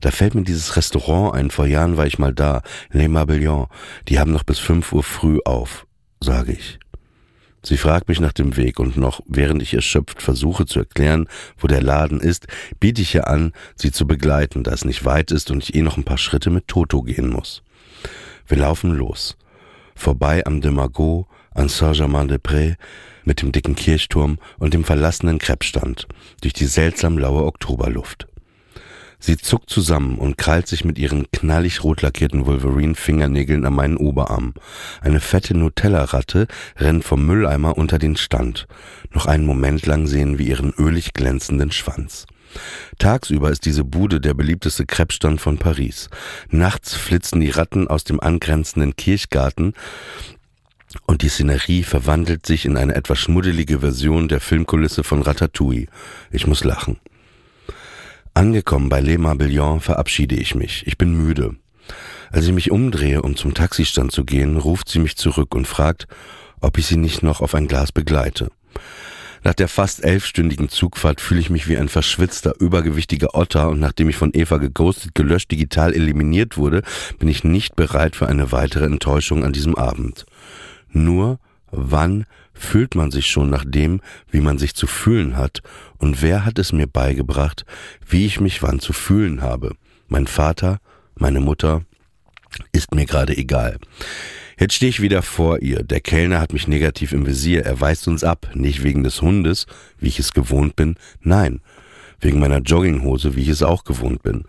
Da 0.00 0.12
fällt 0.12 0.36
mir 0.36 0.44
dieses 0.44 0.76
Restaurant 0.76 1.34
ein. 1.34 1.50
Vor 1.50 1.66
Jahren 1.66 1.96
war 1.96 2.06
ich 2.06 2.20
mal 2.20 2.32
da. 2.32 2.62
Les 2.90 3.08
Mabillons. 3.08 3.68
Die 4.06 4.20
haben 4.20 4.30
noch 4.32 4.44
bis 4.44 4.60
fünf 4.60 4.92
Uhr 4.92 5.02
früh 5.02 5.40
auf, 5.44 5.86
sage 6.20 6.52
ich. 6.52 6.78
Sie 7.68 7.76
fragt 7.76 8.08
mich 8.08 8.18
nach 8.18 8.32
dem 8.32 8.56
Weg 8.56 8.80
und 8.80 8.96
noch 8.96 9.20
während 9.26 9.60
ich 9.60 9.74
erschöpft 9.74 10.22
versuche 10.22 10.64
zu 10.64 10.78
erklären, 10.78 11.28
wo 11.58 11.66
der 11.66 11.82
Laden 11.82 12.18
ist, 12.18 12.46
biete 12.80 13.02
ich 13.02 13.14
ihr 13.14 13.28
an, 13.28 13.52
sie 13.76 13.92
zu 13.92 14.06
begleiten, 14.06 14.62
da 14.62 14.72
es 14.72 14.86
nicht 14.86 15.04
weit 15.04 15.32
ist 15.32 15.50
und 15.50 15.62
ich 15.62 15.74
eh 15.74 15.82
noch 15.82 15.98
ein 15.98 16.04
paar 16.04 16.16
Schritte 16.16 16.48
mit 16.48 16.66
Toto 16.66 17.02
gehen 17.02 17.28
muss. 17.28 17.62
Wir 18.46 18.56
laufen 18.56 18.92
los. 18.92 19.36
Vorbei 19.94 20.46
am 20.46 20.62
de 20.62 20.70
Margot, 20.70 21.26
an 21.50 21.68
Saint-Germain-des-Prés, 21.68 22.76
mit 23.24 23.42
dem 23.42 23.52
dicken 23.52 23.76
Kirchturm 23.76 24.38
und 24.58 24.72
dem 24.72 24.84
verlassenen 24.84 25.36
Kreppstand, 25.36 26.08
durch 26.40 26.54
die 26.54 26.64
seltsam 26.64 27.18
laue 27.18 27.44
Oktoberluft. 27.44 28.28
Sie 29.20 29.36
zuckt 29.36 29.68
zusammen 29.68 30.16
und 30.16 30.38
krallt 30.38 30.68
sich 30.68 30.84
mit 30.84 30.98
ihren 30.98 31.30
knallig 31.32 31.82
rot 31.82 32.02
lackierten 32.02 32.46
Wolverine-Fingernägeln 32.46 33.64
an 33.66 33.74
meinen 33.74 33.96
Oberarm. 33.96 34.54
Eine 35.00 35.20
fette 35.20 35.56
Nutella-Ratte 35.56 36.46
rennt 36.76 37.04
vom 37.04 37.26
Mülleimer 37.26 37.76
unter 37.76 37.98
den 37.98 38.16
Stand. 38.16 38.68
Noch 39.12 39.26
einen 39.26 39.44
Moment 39.44 39.86
lang 39.86 40.06
sehen 40.06 40.38
wir 40.38 40.46
ihren 40.46 40.72
ölig 40.78 41.14
glänzenden 41.14 41.72
Schwanz. 41.72 42.26
Tagsüber 42.98 43.50
ist 43.50 43.66
diese 43.66 43.84
Bude 43.84 44.20
der 44.20 44.34
beliebteste 44.34 44.86
Kreppstand 44.86 45.40
von 45.40 45.58
Paris. 45.58 46.08
Nachts 46.48 46.94
flitzen 46.94 47.40
die 47.40 47.50
Ratten 47.50 47.88
aus 47.88 48.04
dem 48.04 48.20
angrenzenden 48.20 48.96
Kirchgarten 48.96 49.74
und 51.06 51.22
die 51.22 51.28
Szenerie 51.28 51.82
verwandelt 51.82 52.46
sich 52.46 52.64
in 52.64 52.76
eine 52.76 52.94
etwas 52.94 53.18
schmuddelige 53.18 53.80
Version 53.80 54.28
der 54.28 54.40
Filmkulisse 54.40 55.04
von 55.04 55.22
Ratatouille. 55.22 55.88
Ich 56.30 56.46
muss 56.46 56.64
lachen. 56.64 56.98
Angekommen 58.38 58.88
bei 58.88 59.00
Le 59.00 59.18
Mabillon 59.18 59.80
verabschiede 59.80 60.36
ich 60.36 60.54
mich. 60.54 60.86
Ich 60.86 60.96
bin 60.96 61.12
müde. 61.12 61.56
Als 62.30 62.46
ich 62.46 62.52
mich 62.52 62.70
umdrehe, 62.70 63.20
um 63.22 63.34
zum 63.34 63.52
Taxistand 63.52 64.12
zu 64.12 64.24
gehen, 64.24 64.58
ruft 64.58 64.88
sie 64.88 65.00
mich 65.00 65.16
zurück 65.16 65.56
und 65.56 65.66
fragt, 65.66 66.06
ob 66.60 66.78
ich 66.78 66.86
sie 66.86 66.98
nicht 66.98 67.24
noch 67.24 67.40
auf 67.40 67.56
ein 67.56 67.66
Glas 67.66 67.90
begleite. 67.90 68.52
Nach 69.42 69.54
der 69.54 69.66
fast 69.66 70.04
elfstündigen 70.04 70.68
Zugfahrt 70.68 71.20
fühle 71.20 71.40
ich 71.40 71.50
mich 71.50 71.66
wie 71.66 71.78
ein 71.78 71.88
verschwitzter, 71.88 72.54
übergewichtiger 72.60 73.34
Otter 73.34 73.70
und 73.70 73.80
nachdem 73.80 74.08
ich 74.08 74.14
von 74.14 74.30
Eva 74.32 74.58
geghostet, 74.58 75.16
gelöscht, 75.16 75.50
digital 75.50 75.92
eliminiert 75.92 76.56
wurde, 76.56 76.84
bin 77.18 77.26
ich 77.26 77.42
nicht 77.42 77.74
bereit 77.74 78.14
für 78.14 78.28
eine 78.28 78.52
weitere 78.52 78.84
Enttäuschung 78.84 79.42
an 79.42 79.52
diesem 79.52 79.74
Abend. 79.74 80.26
Nur 80.92 81.40
wann 81.72 82.24
fühlt 82.58 82.94
man 82.94 83.10
sich 83.10 83.26
schon 83.26 83.48
nach 83.48 83.64
dem, 83.66 84.00
wie 84.30 84.40
man 84.40 84.58
sich 84.58 84.74
zu 84.74 84.86
fühlen 84.86 85.36
hat, 85.36 85.62
und 85.96 86.22
wer 86.22 86.44
hat 86.44 86.58
es 86.58 86.72
mir 86.72 86.86
beigebracht, 86.86 87.64
wie 88.06 88.26
ich 88.26 88.40
mich 88.40 88.62
wann 88.62 88.80
zu 88.80 88.92
fühlen 88.92 89.42
habe? 89.42 89.74
Mein 90.08 90.26
Vater, 90.26 90.80
meine 91.14 91.40
Mutter, 91.40 91.82
ist 92.72 92.94
mir 92.94 93.06
gerade 93.06 93.36
egal. 93.36 93.78
Jetzt 94.58 94.74
stehe 94.74 94.90
ich 94.90 95.00
wieder 95.00 95.22
vor 95.22 95.60
ihr. 95.60 95.82
Der 95.82 96.00
Kellner 96.00 96.40
hat 96.40 96.52
mich 96.52 96.66
negativ 96.66 97.12
im 97.12 97.26
Visier. 97.26 97.64
Er 97.64 97.80
weist 97.80 98.08
uns 98.08 98.24
ab. 98.24 98.48
Nicht 98.54 98.82
wegen 98.82 99.04
des 99.04 99.22
Hundes, 99.22 99.66
wie 99.98 100.08
ich 100.08 100.18
es 100.18 100.32
gewohnt 100.32 100.74
bin. 100.74 100.96
Nein, 101.20 101.60
wegen 102.20 102.40
meiner 102.40 102.58
Jogginghose, 102.58 103.36
wie 103.36 103.42
ich 103.42 103.48
es 103.48 103.62
auch 103.62 103.84
gewohnt 103.84 104.22
bin. 104.22 104.44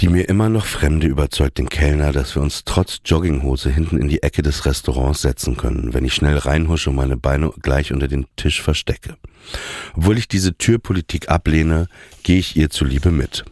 Die 0.00 0.08
mir 0.08 0.28
immer 0.28 0.48
noch 0.48 0.66
Fremde 0.66 1.06
überzeugt 1.06 1.58
den 1.58 1.68
Kellner, 1.68 2.10
dass 2.10 2.34
wir 2.34 2.42
uns 2.42 2.64
trotz 2.64 3.00
Jogginghose 3.04 3.70
hinten 3.70 3.98
in 3.98 4.08
die 4.08 4.22
Ecke 4.24 4.42
des 4.42 4.66
Restaurants 4.66 5.22
setzen 5.22 5.56
können, 5.56 5.94
wenn 5.94 6.04
ich 6.04 6.14
schnell 6.14 6.36
reinhusche 6.36 6.90
und 6.90 6.96
meine 6.96 7.16
Beine 7.16 7.52
gleich 7.62 7.92
unter 7.92 8.08
den 8.08 8.26
Tisch 8.34 8.60
verstecke. 8.60 9.16
Obwohl 9.94 10.18
ich 10.18 10.26
diese 10.26 10.56
Türpolitik 10.56 11.28
ablehne, 11.28 11.86
gehe 12.24 12.38
ich 12.38 12.56
ihr 12.56 12.70
zuliebe 12.70 13.12
mit. 13.12 13.44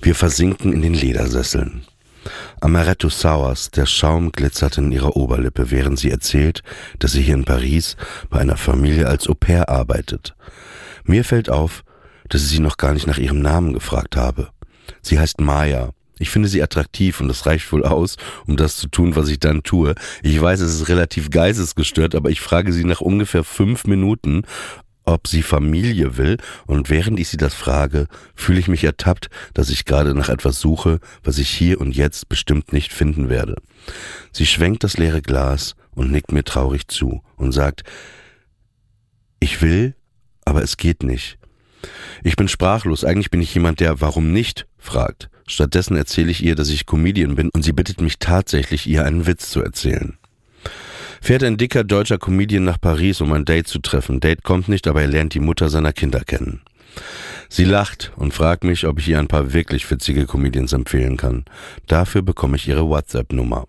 Wir 0.00 0.14
versinken 0.14 0.72
in 0.72 0.80
den 0.80 0.94
Ledersesseln. 0.94 1.84
Amaretto 2.60 3.08
Sours, 3.08 3.70
der 3.70 3.86
Schaum 3.86 4.32
glitzert 4.32 4.78
in 4.78 4.92
ihrer 4.92 5.16
Oberlippe, 5.16 5.70
während 5.70 5.98
sie 5.98 6.10
erzählt, 6.10 6.62
dass 6.98 7.12
sie 7.12 7.22
hier 7.22 7.34
in 7.34 7.44
Paris 7.44 7.96
bei 8.30 8.38
einer 8.38 8.56
Familie 8.56 9.08
als 9.08 9.28
Au 9.28 9.34
pair 9.34 9.68
arbeitet. 9.68 10.34
Mir 11.04 11.24
fällt 11.24 11.50
auf, 11.50 11.84
dass 12.28 12.42
ich 12.42 12.48
sie 12.48 12.60
noch 12.60 12.76
gar 12.76 12.94
nicht 12.94 13.06
nach 13.06 13.18
ihrem 13.18 13.42
Namen 13.42 13.72
gefragt 13.72 14.16
habe. 14.16 14.50
Sie 15.00 15.18
heißt 15.18 15.40
Maya. 15.40 15.90
Ich 16.18 16.30
finde 16.30 16.48
sie 16.48 16.62
attraktiv 16.62 17.20
und 17.20 17.28
das 17.28 17.46
reicht 17.46 17.72
wohl 17.72 17.84
aus, 17.84 18.16
um 18.46 18.56
das 18.56 18.76
zu 18.76 18.88
tun, 18.88 19.16
was 19.16 19.28
ich 19.28 19.40
dann 19.40 19.62
tue. 19.62 19.94
Ich 20.22 20.40
weiß, 20.40 20.60
es 20.60 20.74
ist 20.74 20.88
relativ 20.88 21.30
geistesgestört, 21.30 22.14
aber 22.14 22.30
ich 22.30 22.40
frage 22.40 22.72
sie 22.72 22.84
nach 22.84 23.00
ungefähr 23.00 23.42
fünf 23.42 23.86
Minuten, 23.86 24.44
ob 25.04 25.26
sie 25.26 25.42
Familie 25.42 26.16
will, 26.16 26.36
und 26.66 26.90
während 26.90 27.18
ich 27.18 27.28
sie 27.28 27.36
das 27.36 27.54
frage, 27.54 28.06
fühle 28.34 28.60
ich 28.60 28.68
mich 28.68 28.84
ertappt, 28.84 29.30
dass 29.52 29.68
ich 29.68 29.84
gerade 29.84 30.14
nach 30.14 30.28
etwas 30.28 30.60
suche, 30.60 31.00
was 31.24 31.38
ich 31.38 31.50
hier 31.50 31.80
und 31.80 31.96
jetzt 31.96 32.28
bestimmt 32.28 32.72
nicht 32.72 32.92
finden 32.92 33.28
werde. 33.28 33.56
Sie 34.30 34.46
schwenkt 34.46 34.84
das 34.84 34.98
leere 34.98 35.22
Glas 35.22 35.74
und 35.90 36.12
nickt 36.12 36.30
mir 36.30 36.44
traurig 36.44 36.86
zu 36.86 37.22
und 37.36 37.52
sagt, 37.52 37.82
ich 39.40 39.60
will, 39.60 39.96
aber 40.44 40.62
es 40.62 40.76
geht 40.76 41.02
nicht. 41.02 41.36
Ich 42.22 42.36
bin 42.36 42.48
sprachlos, 42.48 43.04
eigentlich 43.04 43.30
bin 43.30 43.42
ich 43.42 43.54
jemand, 43.54 43.80
der 43.80 44.00
warum 44.00 44.32
nicht 44.32 44.66
fragt. 44.78 45.28
Stattdessen 45.46 45.96
erzähle 45.96 46.30
ich 46.30 46.42
ihr, 46.42 46.54
dass 46.54 46.68
ich 46.68 46.86
Comedian 46.86 47.34
bin 47.34 47.50
und 47.52 47.62
sie 47.62 47.72
bittet 47.72 48.00
mich 48.00 48.18
tatsächlich, 48.18 48.86
ihr 48.86 49.04
einen 49.04 49.26
Witz 49.26 49.50
zu 49.50 49.62
erzählen 49.62 50.18
fährt 51.22 51.44
ein 51.44 51.56
dicker 51.56 51.84
deutscher 51.84 52.18
Comedian 52.18 52.64
nach 52.64 52.80
Paris, 52.80 53.20
um 53.20 53.32
ein 53.32 53.44
Date 53.44 53.68
zu 53.68 53.78
treffen. 53.78 54.18
Date 54.18 54.42
kommt 54.42 54.68
nicht, 54.68 54.88
aber 54.88 55.02
er 55.02 55.08
lernt 55.08 55.34
die 55.34 55.40
Mutter 55.40 55.70
seiner 55.70 55.92
Kinder 55.92 56.20
kennen. 56.20 56.60
Sie 57.48 57.64
lacht 57.64 58.12
und 58.16 58.34
fragt 58.34 58.64
mich, 58.64 58.86
ob 58.86 58.98
ich 58.98 59.08
ihr 59.08 59.18
ein 59.18 59.28
paar 59.28 59.52
wirklich 59.52 59.88
witzige 59.90 60.26
Comedians 60.26 60.72
empfehlen 60.72 61.16
kann. 61.16 61.44
Dafür 61.86 62.22
bekomme 62.22 62.56
ich 62.56 62.68
ihre 62.68 62.88
WhatsApp-Nummer. 62.88 63.66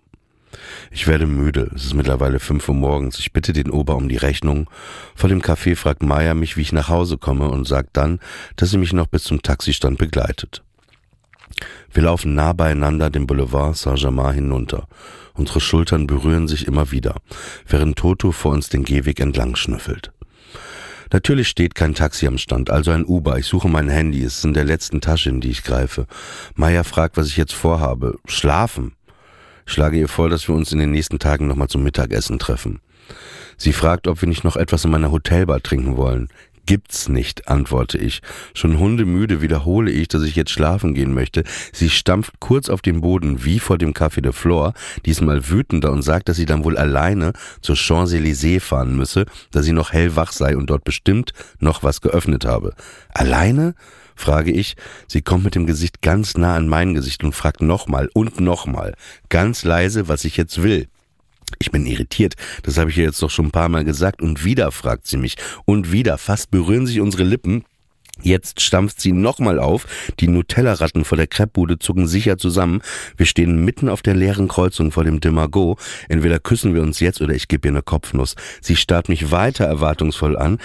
Ich 0.90 1.06
werde 1.06 1.26
müde. 1.26 1.70
Es 1.74 1.84
ist 1.84 1.94
mittlerweile 1.94 2.40
fünf 2.40 2.68
Uhr 2.68 2.74
morgens. 2.74 3.18
Ich 3.18 3.32
bitte 3.32 3.52
den 3.52 3.70
Ober 3.70 3.96
um 3.96 4.08
die 4.08 4.16
Rechnung. 4.16 4.68
Vor 5.14 5.28
dem 5.28 5.42
Café 5.42 5.76
fragt 5.76 6.02
Maya 6.02 6.34
mich, 6.34 6.56
wie 6.56 6.62
ich 6.62 6.72
nach 6.72 6.88
Hause 6.88 7.18
komme 7.18 7.48
und 7.48 7.66
sagt 7.66 7.96
dann, 7.96 8.20
dass 8.56 8.70
sie 8.70 8.78
mich 8.78 8.92
noch 8.92 9.06
bis 9.06 9.24
zum 9.24 9.42
Taxistand 9.42 9.98
begleitet. 9.98 10.62
Wir 11.92 12.02
laufen 12.02 12.34
nah 12.34 12.52
beieinander 12.52 13.10
den 13.10 13.26
Boulevard 13.26 13.76
Saint-Germain 13.76 14.34
hinunter. 14.34 14.88
Unsere 15.34 15.60
Schultern 15.60 16.06
berühren 16.06 16.48
sich 16.48 16.66
immer 16.66 16.90
wieder, 16.90 17.16
während 17.66 17.96
Toto 17.96 18.32
vor 18.32 18.52
uns 18.52 18.68
den 18.68 18.84
Gehweg 18.84 19.20
entlang 19.20 19.56
schnüffelt. 19.56 20.12
Natürlich 21.12 21.48
steht 21.48 21.74
kein 21.74 21.94
Taxi 21.94 22.26
am 22.26 22.38
Stand, 22.38 22.70
also 22.70 22.90
ein 22.90 23.04
Uber. 23.04 23.38
Ich 23.38 23.46
suche 23.46 23.68
mein 23.68 23.88
Handy, 23.88 24.24
es 24.24 24.38
ist 24.38 24.44
in 24.44 24.54
der 24.54 24.64
letzten 24.64 25.00
Tasche, 25.00 25.30
in 25.30 25.40
die 25.40 25.50
ich 25.50 25.62
greife. 25.62 26.06
Maya 26.54 26.82
fragt, 26.82 27.16
was 27.16 27.28
ich 27.28 27.36
jetzt 27.36 27.52
vorhabe. 27.52 28.18
Schlafen. 28.26 28.96
Schlage 29.66 29.98
ihr 29.98 30.08
vor, 30.08 30.28
dass 30.28 30.48
wir 30.48 30.54
uns 30.54 30.72
in 30.72 30.78
den 30.78 30.90
nächsten 30.90 31.18
Tagen 31.18 31.46
nochmal 31.46 31.68
zum 31.68 31.82
Mittagessen 31.82 32.38
treffen. 32.38 32.80
Sie 33.56 33.72
fragt, 33.72 34.08
ob 34.08 34.20
wir 34.20 34.28
nicht 34.28 34.44
noch 34.44 34.56
etwas 34.56 34.84
in 34.84 34.90
meiner 34.90 35.10
Hotelbar 35.10 35.62
trinken 35.62 35.96
wollen. 35.96 36.28
Gibt's 36.66 37.08
nicht, 37.10 37.48
antworte 37.48 37.98
ich. 37.98 38.22
Schon 38.54 38.78
hundemüde 38.78 39.42
wiederhole 39.42 39.90
ich, 39.90 40.08
dass 40.08 40.22
ich 40.22 40.34
jetzt 40.34 40.50
schlafen 40.50 40.94
gehen 40.94 41.12
möchte. 41.12 41.44
Sie 41.72 41.90
stampft 41.90 42.40
kurz 42.40 42.70
auf 42.70 42.80
den 42.80 43.02
Boden, 43.02 43.44
wie 43.44 43.58
vor 43.58 43.76
dem 43.76 43.92
Café 43.92 44.22
de 44.22 44.32
Flore, 44.32 44.72
diesmal 45.04 45.50
wütender 45.50 45.92
und 45.92 46.02
sagt, 46.02 46.28
dass 46.28 46.36
sie 46.36 46.46
dann 46.46 46.64
wohl 46.64 46.78
alleine 46.78 47.32
zur 47.60 47.76
Champs-Élysées 47.76 48.60
fahren 48.60 48.96
müsse, 48.96 49.26
da 49.50 49.62
sie 49.62 49.72
noch 49.72 49.92
hellwach 49.92 50.32
sei 50.32 50.56
und 50.56 50.70
dort 50.70 50.84
bestimmt 50.84 51.32
noch 51.58 51.82
was 51.82 52.00
geöffnet 52.00 52.44
habe. 52.44 52.72
Alleine? 53.12 53.74
frage 54.16 54.52
ich. 54.52 54.76
Sie 55.08 55.22
kommt 55.22 55.44
mit 55.44 55.54
dem 55.54 55.66
Gesicht 55.66 56.00
ganz 56.00 56.36
nah 56.36 56.54
an 56.54 56.68
mein 56.68 56.94
Gesicht 56.94 57.24
und 57.24 57.34
fragt 57.34 57.60
nochmal 57.60 58.08
und 58.14 58.40
nochmal, 58.40 58.94
ganz 59.28 59.64
leise, 59.64 60.08
was 60.08 60.24
ich 60.24 60.36
jetzt 60.36 60.62
will. 60.62 60.88
Ich 61.58 61.70
bin 61.70 61.86
irritiert, 61.86 62.34
das 62.62 62.78
habe 62.78 62.90
ich 62.90 62.98
ihr 62.98 63.04
jetzt 63.04 63.22
doch 63.22 63.30
schon 63.30 63.46
ein 63.46 63.50
paar 63.50 63.68
Mal 63.68 63.84
gesagt, 63.84 64.22
und 64.22 64.44
wieder 64.44 64.70
fragt 64.72 65.06
sie 65.06 65.16
mich, 65.16 65.36
und 65.64 65.92
wieder, 65.92 66.18
fast 66.18 66.50
berühren 66.50 66.86
sich 66.86 67.00
unsere 67.00 67.24
Lippen, 67.24 67.64
Jetzt 68.22 68.60
stampft 68.60 69.00
sie 69.00 69.12
nochmal 69.12 69.58
auf. 69.58 69.86
Die 70.20 70.28
Nutella-Ratten 70.28 71.04
vor 71.04 71.16
der 71.16 71.26
Kreppbude 71.26 71.80
zucken 71.80 72.06
sicher 72.06 72.38
zusammen. 72.38 72.80
Wir 73.16 73.26
stehen 73.26 73.64
mitten 73.64 73.88
auf 73.88 74.02
der 74.02 74.14
leeren 74.14 74.46
Kreuzung 74.46 74.92
vor 74.92 75.02
dem 75.02 75.18
Demago. 75.18 75.78
Entweder 76.08 76.38
küssen 76.38 76.74
wir 76.74 76.82
uns 76.82 77.00
jetzt 77.00 77.20
oder 77.20 77.34
ich 77.34 77.48
gebe 77.48 77.66
ihr 77.66 77.72
eine 77.72 77.82
Kopfnuss. 77.82 78.36
Sie 78.60 78.76
starrt 78.76 79.08
mich 79.08 79.32
weiter 79.32 79.64
erwartungsvoll 79.64 80.36
an. 80.36 80.58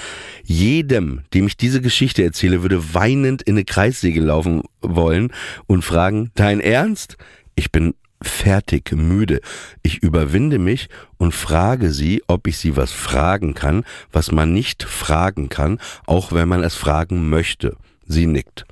Jedem, 0.44 1.22
dem 1.34 1.48
ich 1.48 1.58
diese 1.58 1.82
Geschichte 1.82 2.24
erzähle, 2.24 2.62
würde 2.62 2.94
weinend 2.94 3.42
in 3.42 3.56
eine 3.56 3.66
Kreissäge 3.66 4.22
laufen 4.22 4.62
wollen 4.82 5.34
und 5.66 5.84
fragen, 5.84 6.32
dein 6.36 6.60
Ernst? 6.60 7.18
Ich 7.56 7.72
bin 7.72 7.96
fertig, 8.22 8.92
müde. 8.92 9.42
Ich 9.84 10.04
überwinde 10.04 10.60
mich 10.60 10.90
und 11.18 11.34
frage 11.34 11.92
sie, 11.92 12.24
ob 12.28 12.48
ich 12.48 12.58
sie 12.58 12.76
was 12.76 12.92
fragen 12.92 13.54
kann, 13.54 13.86
was 14.12 14.32
man 14.32 14.54
nicht 14.54 14.84
fragen 14.84 15.50
kann, 15.50 15.80
auch 16.06 16.32
wenn 16.32 16.48
man 16.48 16.64
es 16.64 16.76
fragen 16.76 17.30
möchte. 17.30 17.78
Sie 18.06 18.28
nickt. 18.28 18.66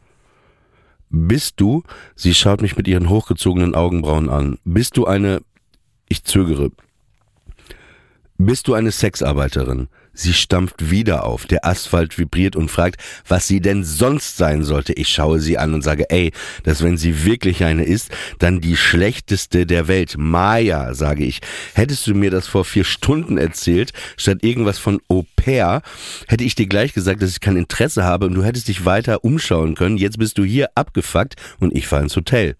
Bist 1.10 1.62
du, 1.62 1.84
sie 2.16 2.34
schaut 2.34 2.62
mich 2.62 2.75
mit 2.75 2.88
ihren 2.88 3.10
hochgezogenen 3.10 3.75
Augenbrauen 3.75 4.30
an, 4.30 4.58
bist 4.66 4.98
du 4.98 5.06
eine, 5.06 5.42
ich 6.10 6.25
zögere, 6.25 6.72
bist 8.38 8.67
du 8.67 8.74
eine 8.74 8.91
Sexarbeiterin? 8.91 9.88
Sie 10.13 10.34
stampft 10.34 10.89
wieder 10.89 11.25
auf, 11.25 11.46
der 11.46 11.63
Asphalt 11.63 12.17
vibriert 12.17 12.56
und 12.56 12.72
fragt, 12.72 13.00
was 13.27 13.48
sie 13.48 13.62
denn 13.62 13.84
sonst 13.84 14.36
sein 14.36 14.63
sollte. 14.63 14.94
Ich 14.94 15.10
schaue 15.10 15.39
sie 15.39 15.60
an 15.60 15.75
und 15.75 15.84
sage, 15.84 16.10
ey, 16.10 16.32
dass 16.63 16.84
wenn 16.84 16.98
sie 16.98 17.24
wirklich 17.24 17.63
eine 17.63 17.84
ist, 17.84 18.10
dann 18.39 18.60
die 18.60 18.77
schlechteste 18.77 19.67
der 19.67 19.88
Welt. 19.88 20.15
Maya, 20.17 20.96
sage 20.96 21.24
ich. 21.24 21.41
Hättest 21.75 22.08
du 22.08 22.15
mir 22.15 22.32
das 22.32 22.48
vor 22.48 22.65
vier 22.65 22.84
Stunden 22.84 23.38
erzählt, 23.38 23.94
statt 24.17 24.39
irgendwas 24.41 24.79
von 24.79 25.00
Au 25.08 25.24
pair, 25.36 25.84
hätte 26.27 26.44
ich 26.44 26.56
dir 26.56 26.65
gleich 26.65 26.94
gesagt, 26.94 27.22
dass 27.22 27.32
ich 27.32 27.39
kein 27.39 27.56
Interesse 27.56 28.03
habe 28.03 28.25
und 28.25 28.34
du 28.34 28.44
hättest 28.44 28.70
dich 28.70 28.86
weiter 28.86 29.24
umschauen 29.24 29.75
können. 29.75 29.98
Jetzt 29.98 30.17
bist 30.17 30.39
du 30.39 30.44
hier 30.44 30.70
abgefuckt 30.74 31.36
und 31.60 31.75
ich 31.75 31.88
fahre 31.88 32.03
ins 32.03 32.15
Hotel. 32.15 32.56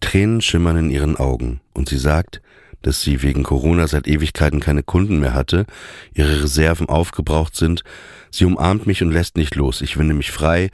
Tränen 0.00 0.40
schimmern 0.40 0.76
in 0.76 0.90
ihren 0.90 1.16
Augen 1.16 1.60
und 1.74 1.88
sie 1.88 1.98
sagt, 1.98 2.40
dass 2.82 3.02
sie 3.02 3.22
wegen 3.22 3.42
Corona 3.42 3.86
seit 3.86 4.06
Ewigkeiten 4.06 4.60
keine 4.60 4.82
Kunden 4.82 5.20
mehr 5.20 5.34
hatte, 5.34 5.66
ihre 6.14 6.42
Reserven 6.42 6.88
aufgebraucht 6.88 7.56
sind. 7.56 7.82
Sie 8.30 8.44
umarmt 8.44 8.86
mich 8.86 9.02
und 9.02 9.10
lässt 9.10 9.36
nicht 9.36 9.56
los. 9.56 9.80
Ich 9.80 9.96
winde 9.96 10.14
mich 10.14 10.30
frei, 10.30 10.70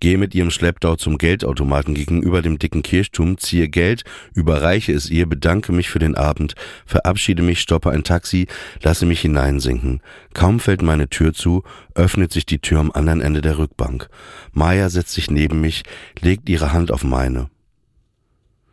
gehe 0.00 0.18
mit 0.18 0.34
ihrem 0.34 0.50
Schlepptau 0.50 0.96
zum 0.96 1.18
Geldautomaten 1.18 1.94
gegenüber 1.94 2.42
dem 2.42 2.58
dicken 2.58 2.82
Kirchturm, 2.82 3.38
ziehe 3.38 3.68
Geld, 3.68 4.04
überreiche 4.34 4.92
es 4.92 5.10
ihr, 5.10 5.26
bedanke 5.26 5.72
mich 5.72 5.88
für 5.88 5.98
den 5.98 6.14
Abend, 6.14 6.54
verabschiede 6.86 7.42
mich, 7.42 7.60
stoppe 7.60 7.90
ein 7.90 8.04
Taxi, 8.04 8.46
lasse 8.82 9.06
mich 9.06 9.20
hineinsinken. 9.20 10.00
Kaum 10.34 10.60
fällt 10.60 10.82
meine 10.82 11.08
Tür 11.08 11.32
zu, 11.32 11.62
öffnet 11.94 12.32
sich 12.32 12.46
die 12.46 12.60
Tür 12.60 12.80
am 12.80 12.92
anderen 12.92 13.20
Ende 13.20 13.40
der 13.40 13.58
Rückbank. 13.58 14.08
Maya 14.52 14.88
setzt 14.88 15.14
sich 15.14 15.30
neben 15.30 15.60
mich, 15.60 15.82
legt 16.20 16.48
ihre 16.48 16.72
Hand 16.72 16.92
auf 16.92 17.04
meine. 17.04 17.48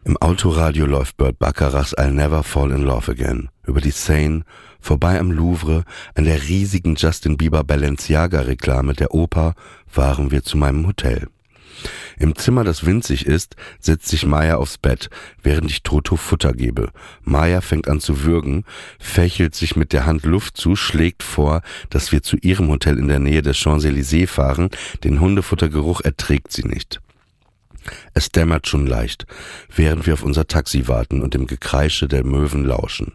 Im 0.07 0.17
Autoradio 0.17 0.85
läuft 0.85 1.17
Burt 1.17 1.39
Bacharachs 1.39 1.97
I'll 1.97 2.12
Never 2.12 2.43
Fall 2.43 2.69
in 2.69 2.83
Love 2.83 3.12
Again. 3.12 3.50
Über 3.65 3.81
die 3.81 3.89
Seine, 3.89 4.43
vorbei 4.79 5.19
am 5.19 5.31
Louvre, 5.31 5.83
an 6.13 6.25
der 6.25 6.43
riesigen 6.43 6.93
Justin 6.93 7.38
Bieber 7.38 7.63
Balenciaga 7.63 8.41
Reklame 8.41 8.93
der 8.93 9.15
Oper, 9.15 9.55
fahren 9.88 10.29
wir 10.29 10.43
zu 10.43 10.57
meinem 10.57 10.85
Hotel. 10.85 11.27
Im 12.19 12.35
Zimmer, 12.35 12.63
das 12.63 12.85
winzig 12.85 13.25
ist, 13.25 13.55
setzt 13.79 14.07
sich 14.07 14.27
Maya 14.27 14.57
aufs 14.57 14.77
Bett, 14.77 15.09
während 15.41 15.71
ich 15.71 15.81
Toto 15.81 16.17
Futter 16.17 16.53
gebe. 16.53 16.91
Maya 17.24 17.62
fängt 17.62 17.88
an 17.88 18.00
zu 18.00 18.24
würgen, 18.24 18.63
fächelt 19.00 19.55
sich 19.55 19.75
mit 19.75 19.91
der 19.91 20.05
Hand 20.05 20.24
Luft 20.24 20.55
zu, 20.55 20.75
schlägt 20.75 21.24
vor, 21.24 21.63
dass 21.89 22.12
wir 22.12 22.21
zu 22.21 22.38
ihrem 22.38 22.69
Hotel 22.69 23.00
in 23.00 23.07
der 23.07 23.19
Nähe 23.19 23.41
des 23.41 23.57
Champs-Élysées 23.57 24.27
fahren. 24.27 24.69
Den 25.03 25.19
Hundefuttergeruch 25.19 26.01
erträgt 26.01 26.51
sie 26.51 26.67
nicht. 26.67 27.01
Es 28.13 28.30
dämmert 28.30 28.68
schon 28.68 28.88
leicht, 28.88 29.25
während 29.74 30.06
wir 30.06 30.13
auf 30.13 30.24
unser 30.24 30.48
Taxi 30.48 30.88
warten 30.88 31.22
und 31.22 31.34
dem 31.34 31.48
Gekreische 31.48 32.08
der 32.08 32.24
Möwen 32.24 32.65
lauschen. 32.65 33.13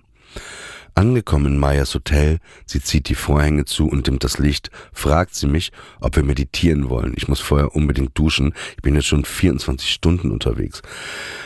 Angekommen 0.95 1.47
in 1.47 1.59
Mayas 1.59 1.95
Hotel, 1.95 2.39
sie 2.67 2.83
zieht 2.83 3.09
die 3.09 3.15
Vorhänge 3.15 3.65
zu 3.65 3.89
und 3.89 4.07
dimmt 4.07 4.25
das 4.25 4.39
Licht, 4.39 4.71
fragt 4.93 5.35
sie 5.35 5.47
mich, 5.47 5.73
ob 6.01 6.17
wir 6.17 6.25
meditieren 6.25 6.91
wollen. 6.91 7.15
Ich 7.17 7.29
muss 7.29 7.41
vorher 7.41 7.75
unbedingt 7.75 8.19
duschen, 8.19 8.55
ich 8.77 8.83
bin 8.83 8.95
jetzt 8.95 9.07
schon 9.07 9.25
24 9.25 9.89
Stunden 9.89 10.31
unterwegs. 10.31 10.83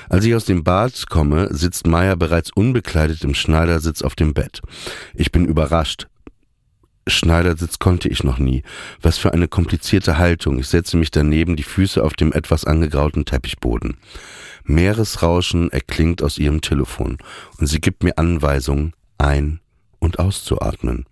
Als 0.08 0.24
ich 0.24 0.34
aus 0.34 0.46
dem 0.46 0.64
Bad 0.64 1.08
komme, 1.08 1.54
sitzt 1.54 1.86
Maya 1.86 2.14
bereits 2.14 2.50
unbekleidet 2.52 3.22
im 3.22 3.34
Schneidersitz 3.34 4.02
auf 4.02 4.14
dem 4.14 4.34
Bett. 4.34 4.60
Ich 5.14 5.30
bin 5.30 5.44
überrascht. 5.44 6.08
Schneidersitz 7.06 7.78
konnte 7.78 8.08
ich 8.08 8.24
noch 8.24 8.38
nie. 8.38 8.62
Was 9.02 9.18
für 9.18 9.32
eine 9.32 9.48
komplizierte 9.48 10.18
Haltung. 10.18 10.58
Ich 10.58 10.68
setze 10.68 10.96
mich 10.96 11.10
daneben, 11.10 11.56
die 11.56 11.62
Füße 11.62 12.02
auf 12.02 12.14
dem 12.14 12.32
etwas 12.32 12.64
angegrauten 12.64 13.24
Teppichboden. 13.24 13.96
Meeresrauschen 14.64 15.70
erklingt 15.70 16.22
aus 16.22 16.38
ihrem 16.38 16.60
Telefon 16.62 17.18
und 17.58 17.66
sie 17.66 17.80
gibt 17.80 18.02
mir 18.02 18.16
Anweisungen, 18.18 18.94
ein- 19.18 19.60
und 19.98 20.18
auszuatmen, 20.18 21.04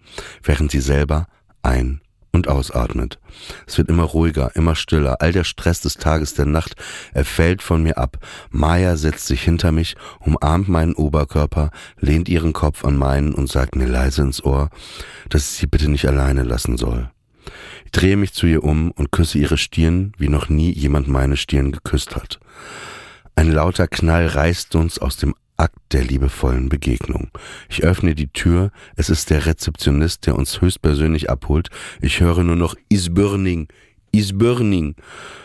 während 0.43 0.71
sie 0.71 0.81
selber 0.81 1.27
ein- 1.63 2.01
und 2.33 2.49
ausatmet. 2.49 3.19
Es 3.67 3.79
wird 3.79 3.89
immer 3.89 4.05
ruhiger, 4.05 4.51
immer 4.57 4.75
stiller. 4.75 5.21
All 5.21 5.33
der 5.33 5.45
Stress 5.45 5.81
des 5.81 5.95
Tages, 5.95 6.35
der 6.35 6.47
Nacht, 6.47 6.75
er 7.13 7.25
fällt 7.25 7.63
von 7.63 7.83
mir 7.83 7.99
ab. 7.99 8.19
Maya 8.51 8.97
setzt 8.97 9.27
sich 9.27 9.43
hinter 9.43 9.71
mich, 9.71 9.97
umarmt 10.21 10.69
meinen 10.69 10.95
Oberkörper, 10.95 11.71
lehnt 12.01 12.29
ihren 12.29 12.53
Kopf 12.53 12.85
an 12.85 12.97
meinen 12.97 13.35
und 13.35 13.51
sagt 13.51 13.77
mir 13.77 13.87
leise 13.87 14.23
ins 14.23 14.43
Ohr, 14.43 14.71
dass 15.29 15.53
ich 15.53 15.59
sie 15.59 15.67
bitte 15.67 15.91
nicht 15.91 16.09
alleine 16.09 16.43
lassen 16.43 16.79
soll. 16.79 17.11
Ich 17.85 17.91
drehe 17.91 18.17
mich 18.17 18.33
zu 18.33 18.47
ihr 18.47 18.65
um 18.65 18.91
und 18.93 19.13
küsse 19.13 19.39
ihre 19.39 19.59
Stirn, 19.59 20.13
wie 20.17 20.29
noch 20.29 20.49
nie 20.49 20.73
jemand 20.73 21.09
meine 21.09 21.37
Stirn 21.37 21.73
geküsst 21.73 22.17
hat. 22.17 22.41
Ein 23.35 23.53
lauter 23.53 23.89
Knall 23.89 24.27
reißt 24.27 24.75
uns 24.77 24.99
aus 24.99 25.17
dem 25.17 25.35
Akt 25.63 25.79
der 25.93 26.03
liebevollen 26.03 26.69
Begegnung. 26.69 27.31
Ich 27.69 27.85
öffne 27.85 28.17
die 28.17 28.27
Tür, 28.27 28.73
es 28.97 29.09
ist 29.09 29.31
der 29.31 29.47
Rezeptionist, 29.47 30.27
der 30.27 30.35
uns 30.35 30.61
höchstpersönlich 30.61 31.31
abholt. 31.31 31.69
Ich 32.01 32.19
höre 32.19 32.43
nur 32.43 32.57
noch 32.57 32.75
Is 32.89 33.15
burning, 33.15 33.69
is 34.11 34.37
burning. 34.37 34.97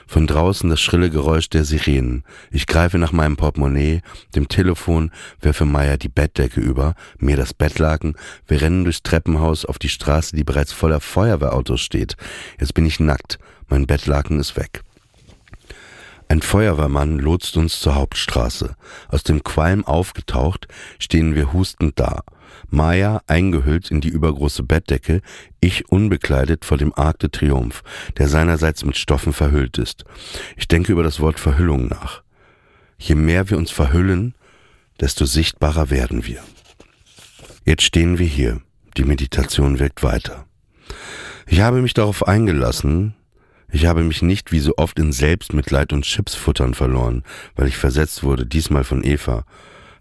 Von 0.08 0.26
draußen 0.26 0.72
das 0.72 0.82
schrille 0.82 1.12
Geräusch 1.12 1.50
der 1.50 1.66
Sirenen. 1.66 2.24
Ich 2.50 2.66
greife 2.66 2.98
nach 2.98 3.12
meinem 3.12 3.38
Portemonnaie, 3.38 4.02
dem 4.34 4.48
Telefon, 4.48 5.12
werfe 5.40 5.66
Meier 5.66 5.98
die 5.98 6.10
Bettdecke 6.10 6.62
über, 6.62 6.96
mir 7.20 7.38
das 7.38 7.54
Bettlaken, 7.54 8.16
wir 8.48 8.60
rennen 8.60 8.86
durchs 8.86 9.04
Treppenhaus 9.04 9.66
auf 9.66 9.78
die 9.78 9.90
Straße, 9.90 10.36
die 10.36 10.44
bereits 10.44 10.74
voller 10.74 11.00
Feuerwehrautos 11.00 11.82
steht. 11.82 12.16
Jetzt 12.60 12.74
bin 12.74 12.88
ich 12.88 13.00
nackt, 13.00 13.38
mein 13.68 13.86
Bettlaken 13.86 14.40
ist 14.40 14.58
weg. 14.58 14.82
Ein 16.30 16.42
Feuerwehrmann 16.42 17.20
lotst 17.20 17.56
uns 17.56 17.80
zur 17.80 17.96
Hauptstraße. 17.96 18.76
Aus 19.08 19.24
dem 19.24 19.44
Qualm 19.44 19.86
aufgetaucht, 19.86 20.68
stehen 21.00 21.36
wir 21.36 21.54
hustend 21.54 22.00
da. 22.00 22.22
Maya 22.70 23.22
eingehüllt 23.28 23.92
in 23.92 24.02
die 24.02 24.10
übergroße 24.10 24.64
Bettdecke, 24.64 25.22
ich 25.62 25.90
unbekleidet 25.90 26.66
vor 26.66 26.78
dem 26.78 26.94
Arc 26.94 27.20
de 27.20 27.30
Triomphe, 27.30 27.84
der 28.18 28.28
seinerseits 28.28 28.84
mit 28.84 28.98
Stoffen 28.98 29.32
verhüllt 29.32 29.78
ist. 29.78 30.04
Ich 30.58 30.68
denke 30.68 30.92
über 30.92 31.04
das 31.04 31.20
Wort 31.20 31.40
Verhüllung 31.40 31.88
nach. 31.88 32.24
Je 32.98 33.16
mehr 33.16 33.50
wir 33.50 33.58
uns 33.58 33.72
verhüllen, 33.72 34.34
desto 35.00 35.26
sichtbarer 35.26 35.90
werden 35.90 36.26
wir. 36.26 36.42
Jetzt 37.66 37.84
stehen 37.84 38.18
wir 38.18 38.26
hier. 38.26 38.62
Die 38.98 39.04
Meditation 39.04 39.80
wirkt 39.80 40.04
weiter. 40.04 40.46
Ich 41.46 41.62
habe 41.62 41.82
mich 41.82 41.94
darauf 41.94 42.28
eingelassen, 42.28 43.14
ich 43.70 43.86
habe 43.86 44.04
mich 44.04 44.22
nicht 44.22 44.52
wie 44.52 44.60
so 44.60 44.74
oft 44.78 44.98
in 45.00 45.12
Selbstmitleid 45.12 45.92
und 45.94 46.06
Chipsfuttern 46.06 46.74
verloren, 46.74 47.24
weil 47.56 47.68
ich 47.68 47.78
versetzt 47.78 48.24
wurde, 48.24 48.46
diesmal 48.46 48.84
von 48.84 49.04
Eva, 49.04 49.46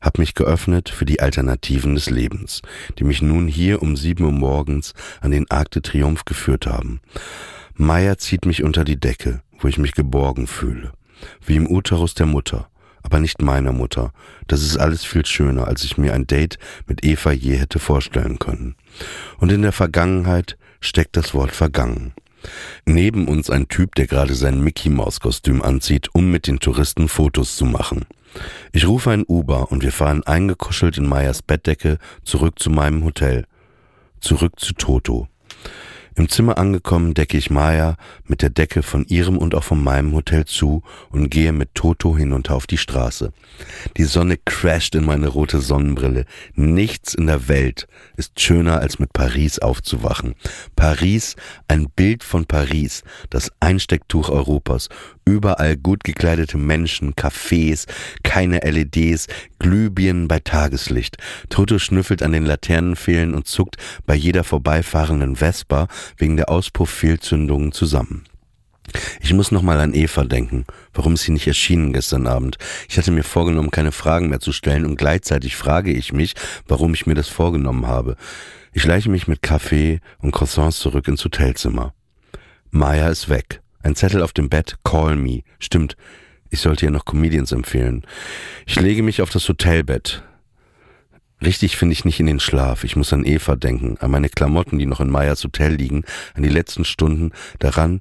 hab 0.01 0.19
mich 0.19 0.35
geöffnet 0.35 0.89
für 0.89 1.05
die 1.05 1.21
Alternativen 1.21 1.95
des 1.95 2.09
Lebens, 2.09 2.63
die 2.99 3.05
mich 3.05 3.23
nun 3.23 3.49
hier 3.49 3.83
um 3.83 3.97
sieben 3.97 4.25
Uhr 4.25 4.33
morgens 4.33 4.95
an 5.21 5.33
den 5.33 5.51
Arc 5.51 5.71
de 5.73 5.83
Triomphe 5.83 6.23
geführt 6.25 6.67
haben. 6.67 7.01
Meier 7.75 8.19
zieht 8.19 8.47
mich 8.47 8.63
unter 8.63 8.85
die 8.85 9.01
Decke, 9.01 9.43
wo 9.59 9.69
ich 9.69 9.79
mich 9.79 9.93
geborgen 9.93 10.47
fühle, 10.47 10.93
wie 11.45 11.57
im 11.57 11.69
Uterus 11.69 12.15
der 12.15 12.27
Mutter, 12.27 12.69
aber 13.03 13.19
nicht 13.19 13.43
meiner 13.43 13.73
Mutter. 13.73 14.13
Das 14.47 14.63
ist 14.63 14.77
alles 14.77 15.05
viel 15.05 15.27
schöner, 15.27 15.67
als 15.67 15.83
ich 15.83 15.99
mir 15.99 16.15
ein 16.15 16.27
Date 16.27 16.59
mit 16.87 17.05
Eva 17.05 17.33
je 17.33 17.57
hätte 17.57 17.79
vorstellen 17.79 18.39
können. 18.39 18.77
Und 19.39 19.51
in 19.51 19.63
der 19.63 19.73
Vergangenheit 19.73 20.57
steckt 20.81 21.17
das 21.17 21.35
Wort 21.35 21.51
vergangen. 21.51 22.15
Neben 22.85 23.29
uns 23.29 23.51
ein 23.51 23.69
Typ, 23.69 23.95
der 23.95 24.07
gerade 24.07 24.35
sein 24.35 24.63
Mickey 24.63 24.89
Maus 24.89 25.21
Kostüm 25.21 25.63
anzieht, 25.63 26.09
um 26.13 26.31
mit 26.31 26.47
den 26.47 26.61
Touristen 26.61 27.09
Fotos 27.09 27.57
zu 27.57 27.65
machen. 27.65 28.05
Ich 28.73 28.87
rufe 28.87 29.11
ein 29.11 29.25
Uber 29.27 29.71
und 29.71 29.83
wir 29.83 29.93
fahren 29.93 30.23
eingekuschelt 30.25 30.99
in 30.99 31.09
Meyers 31.09 31.43
Bettdecke 31.43 31.99
zurück 32.25 32.59
zu 32.59 32.71
meinem 32.71 33.05
Hotel. 33.05 33.47
Zurück 34.21 34.59
zu 34.59 34.75
Toto. 34.75 35.29
Im 36.19 36.31
Zimmer 36.31 36.57
angekommen, 36.57 37.13
decke 37.13 37.37
ich 37.37 37.51
Maya 37.51 37.97
mit 38.25 38.41
der 38.41 38.49
Decke 38.49 38.83
von 38.83 39.05
ihrem 39.07 39.37
und 39.37 39.55
auch 39.55 39.65
von 39.65 39.85
meinem 39.85 40.15
Hotel 40.15 40.47
zu 40.47 40.83
und 41.11 41.29
gehe 41.29 41.53
mit 41.53 41.75
Toto 41.75 42.17
hinunter 42.17 42.55
auf 42.55 42.67
die 42.67 42.79
Straße. 42.79 43.35
Die 43.99 44.05
Sonne 44.05 44.39
crasht 44.43 44.95
in 44.95 45.05
meine 45.05 45.29
rote 45.29 45.61
Sonnenbrille. 45.61 46.25
Nichts 46.55 47.13
in 47.13 47.27
der 47.27 47.49
Welt 47.49 47.87
ist 48.17 48.41
schöner 48.41 48.81
als 48.81 48.99
mit 48.99 49.13
Paris 49.13 49.59
aufzuwachen. 49.59 50.37
Paris, 50.75 51.37
ein 51.69 51.91
Bild 51.95 52.25
von 52.25 52.47
Paris, 52.47 53.03
das 53.29 53.53
Einstecktuch 53.61 54.31
Europas. 54.31 54.89
Überall 55.29 55.77
gut 55.77 56.05
gekleidete 56.05 56.57
Menschen, 56.57 57.15
Cafés, 57.15 57.87
keine 58.23 58.61
LEDs, 58.61 59.27
Glühbirnen 59.59 60.29
bei 60.29 60.39
Tageslicht. 60.39 61.17
Toto 61.49 61.81
schnüffelt 61.81 62.23
an 62.23 62.31
den 62.31 62.47
Laternenpfählen 62.47 63.35
und 63.35 63.49
zuckt 63.49 63.77
bei 64.07 64.15
jeder 64.15 64.45
vorbeifahrenden 64.45 65.35
Vespa 65.35 65.89
wegen 66.17 66.37
der 66.37 66.49
Auspuffehlzündungen 66.49 67.73
zusammen. 67.73 68.23
Ich 69.21 69.35
muss 69.35 69.51
nochmal 69.51 69.81
an 69.81 69.95
Eva 69.95 70.23
denken. 70.23 70.65
Warum 70.95 71.15
ist 71.15 71.23
sie 71.23 71.33
nicht 71.33 71.49
erschienen 71.49 71.93
gestern 71.93 72.29
Abend? 72.29 72.57
Ich 72.89 72.97
hatte 72.97 73.11
mir 73.11 73.25
vorgenommen, 73.25 73.73
keine 73.73 73.91
Fragen 73.91 74.29
mehr 74.29 74.39
zu 74.39 74.53
stellen 74.53 74.87
und 74.87 74.97
gleichzeitig 74.97 75.57
frage 75.57 75.93
ich 75.93 76.13
mich, 76.13 76.35
warum 76.69 76.95
ich 76.95 77.07
mir 77.07 77.15
das 77.15 77.29
vorgenommen 77.29 77.89
habe. 77.89 78.17
Ich 78.73 78.83
schleiche 78.83 79.11
mich 79.11 79.27
mit 79.27 79.43
Kaffee 79.43 80.01
und 80.19 80.31
Croissants 80.31 80.79
zurück 80.79 81.09
ins 81.09 81.25
Hotelzimmer. 81.25 81.95
Maya 82.71 83.09
ist 83.09 83.29
weg. 83.29 83.61
Ein 83.87 83.95
Zettel 83.95 84.21
auf 84.21 84.33
dem 84.33 84.49
Bett, 84.49 84.79
call 84.83 85.15
me. 85.15 85.43
Stimmt, 85.61 85.97
ich 86.51 86.59
sollte 86.59 86.87
ihr 86.87 86.91
noch 86.91 87.05
Comedians 87.05 87.53
empfehlen. 87.53 88.05
Ich 88.67 88.81
lege 88.81 89.05
mich 89.05 89.23
auf 89.23 89.31
das 89.31 89.49
Hotelbett. 89.49 90.25
Richtig 91.41 91.77
finde 91.77 91.93
ich 91.93 92.05
nicht 92.05 92.19
in 92.19 92.27
den 92.27 92.41
Schlaf. 92.41 92.83
Ich 92.83 92.97
muss 92.97 93.13
an 93.13 93.25
Eva 93.25 93.55
denken, 93.55 93.97
an 94.01 94.11
meine 94.11 94.29
Klamotten, 94.29 94.81
die 94.81 94.87
noch 94.87 94.99
in 94.99 95.09
Mayas 95.09 95.45
Hotel 95.45 95.73
liegen, 95.73 96.03
an 96.35 96.43
die 96.43 96.49
letzten 96.49 96.85
Stunden, 96.85 97.31
daran, 97.61 98.01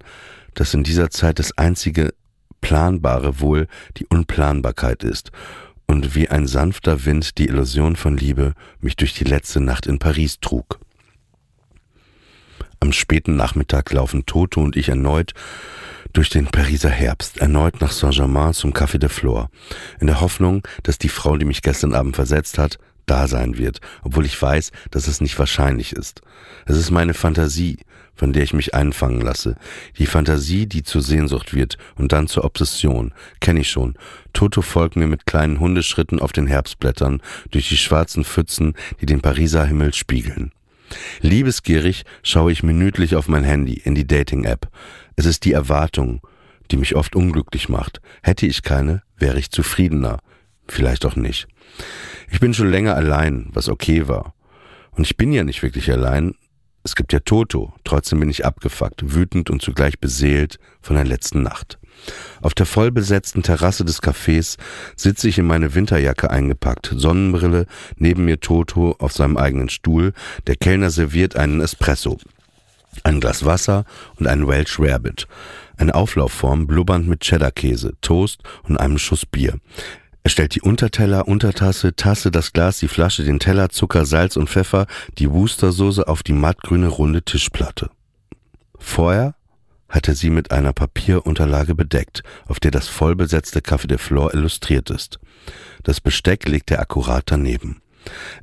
dass 0.55 0.73
in 0.73 0.83
dieser 0.83 1.11
Zeit 1.11 1.37
das 1.37 1.55
einzige 1.55 2.15
Planbare 2.61 3.39
wohl 3.39 3.67
die 3.97 4.07
Unplanbarkeit 4.07 5.03
ist 5.03 5.31
und 5.85 6.15
wie 6.15 6.29
ein 6.29 6.47
sanfter 6.47 7.05
Wind 7.05 7.37
die 7.37 7.45
Illusion 7.45 7.95
von 7.95 8.17
Liebe 8.17 8.55
mich 8.79 8.95
durch 8.95 9.13
die 9.13 9.23
letzte 9.23 9.61
Nacht 9.61 9.85
in 9.85 9.99
Paris 9.99 10.39
trug. 10.39 10.79
Am 12.79 12.91
späten 12.91 13.35
Nachmittag 13.35 13.91
laufen 13.91 14.25
Toto 14.25 14.61
und 14.61 14.75
ich 14.75 14.89
erneut 14.89 15.33
durch 16.13 16.29
den 16.29 16.47
Pariser 16.47 16.89
Herbst, 16.89 17.39
erneut 17.39 17.81
nach 17.81 17.91
Saint-Germain 17.91 18.53
zum 18.53 18.73
Café 18.73 18.97
de 18.97 19.09
Flore, 19.09 19.49
in 19.99 20.07
der 20.07 20.21
Hoffnung, 20.21 20.65
dass 20.83 20.97
die 20.97 21.09
Frau, 21.09 21.37
die 21.37 21.45
mich 21.45 21.61
gestern 21.61 21.93
Abend 21.93 22.15
versetzt 22.15 22.57
hat, 22.57 22.77
da 23.05 23.27
sein 23.27 23.57
wird, 23.57 23.81
obwohl 24.03 24.25
ich 24.25 24.41
weiß, 24.41 24.71
dass 24.91 25.07
es 25.07 25.21
nicht 25.21 25.37
wahrscheinlich 25.37 25.93
ist. 25.93 26.21
Es 26.65 26.77
ist 26.77 26.89
meine 26.89 27.13
Fantasie, 27.13 27.77
von 28.15 28.33
der 28.33 28.43
ich 28.43 28.53
mich 28.53 28.73
einfangen 28.73 29.21
lasse. 29.21 29.57
Die 29.97 30.05
Fantasie, 30.05 30.65
die 30.65 30.83
zur 30.83 31.01
Sehnsucht 31.01 31.53
wird 31.53 31.77
und 31.97 32.13
dann 32.13 32.27
zur 32.27 32.45
Obsession. 32.45 33.13
Kenne 33.41 33.59
ich 33.59 33.69
schon. 33.69 33.95
Toto 34.33 34.61
folgt 34.61 34.95
mir 34.95 35.07
mit 35.07 35.25
kleinen 35.25 35.59
Hundeschritten 35.59 36.19
auf 36.19 36.31
den 36.31 36.47
Herbstblättern 36.47 37.21
durch 37.51 37.69
die 37.69 37.77
schwarzen 37.77 38.23
Pfützen, 38.23 38.73
die 39.01 39.05
den 39.05 39.21
Pariser 39.21 39.65
Himmel 39.65 39.93
spiegeln. 39.93 40.51
Liebesgierig 41.21 42.03
schaue 42.23 42.51
ich 42.51 42.63
minütlich 42.63 43.15
auf 43.15 43.27
mein 43.27 43.43
Handy 43.43 43.73
in 43.73 43.95
die 43.95 44.07
Dating-App. 44.07 44.69
Es 45.15 45.25
ist 45.25 45.45
die 45.45 45.53
Erwartung, 45.53 46.21
die 46.71 46.77
mich 46.77 46.95
oft 46.95 47.15
unglücklich 47.15 47.69
macht. 47.69 48.01
Hätte 48.21 48.45
ich 48.45 48.63
keine, 48.63 49.03
wäre 49.17 49.39
ich 49.39 49.51
zufriedener. 49.51 50.19
vielleicht 50.67 51.05
auch 51.05 51.15
nicht. 51.15 51.47
Ich 52.31 52.39
bin 52.39 52.53
schon 52.53 52.71
länger 52.71 52.95
allein, 52.95 53.49
was 53.51 53.69
okay 53.69 54.07
war. 54.07 54.33
Und 54.91 55.05
ich 55.05 55.15
bin 55.15 55.31
ja 55.31 55.43
nicht 55.43 55.61
wirklich 55.61 55.91
allein. 55.91 56.33
Es 56.83 56.95
gibt 56.95 57.13
ja 57.13 57.19
Toto. 57.19 57.73
Trotzdem 57.83 58.19
bin 58.19 58.29
ich 58.29 58.45
abgefuckt, 58.45 59.13
wütend 59.13 59.49
und 59.49 59.61
zugleich 59.61 59.99
beseelt 59.99 60.57
von 60.81 60.95
der 60.95 61.05
letzten 61.05 61.43
Nacht. 61.43 61.77
Auf 62.41 62.53
der 62.53 62.65
vollbesetzten 62.65 63.43
Terrasse 63.43 63.85
des 63.85 64.01
Cafés 64.01 64.57
sitze 64.95 65.27
ich 65.27 65.37
in 65.37 65.47
meine 65.47 65.73
Winterjacke 65.73 66.29
eingepackt, 66.29 66.93
Sonnenbrille, 66.95 67.65
neben 67.97 68.25
mir 68.25 68.39
Toto 68.39 68.95
auf 68.99 69.13
seinem 69.13 69.37
eigenen 69.37 69.69
Stuhl, 69.69 70.13
der 70.47 70.55
Kellner 70.55 70.89
serviert 70.89 71.35
einen 71.35 71.61
Espresso, 71.61 72.17
ein 73.03 73.19
Glas 73.19 73.45
Wasser 73.45 73.85
und 74.17 74.27
einen 74.27 74.47
Welsh 74.47 74.79
Rabbit, 74.79 75.27
eine 75.77 75.95
Auflaufform 75.95 76.67
blubbernd 76.67 77.07
mit 77.07 77.21
Cheddar-Käse, 77.21 77.93
Toast 78.01 78.41
und 78.63 78.77
einem 78.77 78.97
Schuss 78.97 79.25
Bier. 79.25 79.59
Er 80.23 80.31
stellt 80.31 80.55
die 80.55 80.61
Unterteller, 80.61 81.27
Untertasse, 81.27 81.95
Tasse, 81.95 82.31
das 82.31 82.51
Glas, 82.51 82.79
die 82.79 82.87
Flasche, 82.87 83.23
den 83.23 83.37
Teller, 83.37 83.69
Zucker, 83.69 84.07
Salz 84.07 84.37
und 84.37 84.49
Pfeffer, 84.49 84.87
die 85.19 85.29
Wustersoße 85.29 86.07
auf 86.07 86.23
die 86.23 86.33
mattgrüne 86.33 86.87
runde 86.87 87.21
Tischplatte. 87.21 87.91
Vorher 88.79 89.35
hat 89.89 90.07
er 90.07 90.15
sie 90.15 90.29
mit 90.29 90.51
einer 90.51 90.73
Papierunterlage 90.73 91.75
bedeckt, 91.75 92.23
auf 92.47 92.59
der 92.59 92.71
das 92.71 92.87
vollbesetzte 92.87 93.59
Café 93.59 93.87
de 93.87 93.97
Flore 93.97 94.33
illustriert 94.33 94.89
ist. 94.89 95.19
Das 95.83 96.01
Besteck 96.01 96.47
legt 96.47 96.71
er 96.71 96.79
akkurat 96.79 97.23
daneben. 97.25 97.81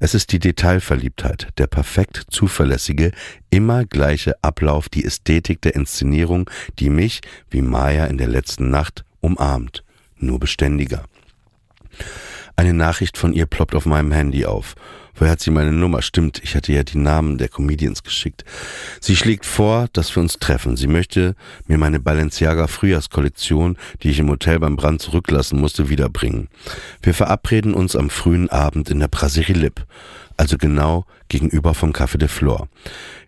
Es 0.00 0.14
ist 0.14 0.32
die 0.32 0.38
Detailverliebtheit, 0.38 1.48
der 1.58 1.66
perfekt 1.66 2.24
zuverlässige, 2.30 3.12
immer 3.50 3.84
gleiche 3.84 4.34
Ablauf, 4.42 4.88
die 4.88 5.04
Ästhetik 5.04 5.60
der 5.62 5.74
Inszenierung, 5.74 6.50
die 6.78 6.90
mich, 6.90 7.20
wie 7.50 7.62
Maya 7.62 8.06
in 8.06 8.18
der 8.18 8.28
letzten 8.28 8.70
Nacht, 8.70 9.04
umarmt, 9.20 9.84
nur 10.16 10.40
beständiger. 10.40 11.04
Eine 12.56 12.74
Nachricht 12.74 13.16
von 13.18 13.32
ihr 13.32 13.46
ploppt 13.46 13.74
auf 13.74 13.86
meinem 13.86 14.12
Handy 14.12 14.44
auf. 14.46 14.74
Woher 15.14 15.32
hat 15.32 15.40
sie 15.40 15.50
meine 15.50 15.72
Nummer? 15.72 16.02
Stimmt, 16.02 16.40
ich 16.42 16.54
hatte 16.54 16.72
ja 16.72 16.82
die 16.82 16.98
Namen 16.98 17.38
der 17.38 17.48
Comedians 17.48 18.02
geschickt. 18.02 18.44
Sie 19.00 19.16
schlägt 19.16 19.44
vor, 19.44 19.88
dass 19.92 20.14
wir 20.16 20.22
uns 20.22 20.38
treffen. 20.38 20.76
Sie 20.76 20.86
möchte 20.86 21.34
mir 21.66 21.78
meine 21.78 22.00
Balenciaga 22.00 22.66
Frühjahrskollektion, 22.66 23.76
die 24.02 24.10
ich 24.10 24.18
im 24.18 24.30
Hotel 24.30 24.58
beim 24.58 24.76
Brand 24.76 25.02
zurücklassen 25.02 25.60
musste, 25.60 25.88
wiederbringen. 25.88 26.48
Wir 27.02 27.14
verabreden 27.14 27.74
uns 27.74 27.94
am 27.94 28.10
frühen 28.10 28.48
Abend 28.48 28.90
in 28.90 29.00
der 29.00 29.08
Brasserie 29.08 29.54
Lip, 29.54 29.84
also 30.36 30.56
genau 30.56 31.04
gegenüber 31.28 31.74
vom 31.74 31.92
Café 31.92 32.16
de 32.16 32.28
Flore. 32.28 32.68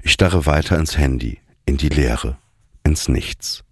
Ich 0.03 0.12
starre 0.12 0.47
weiter 0.47 0.79
ins 0.79 0.97
Handy, 0.97 1.38
in 1.66 1.77
die 1.77 1.88
Leere, 1.88 2.38
ins 2.83 3.09
Nichts. 3.09 3.64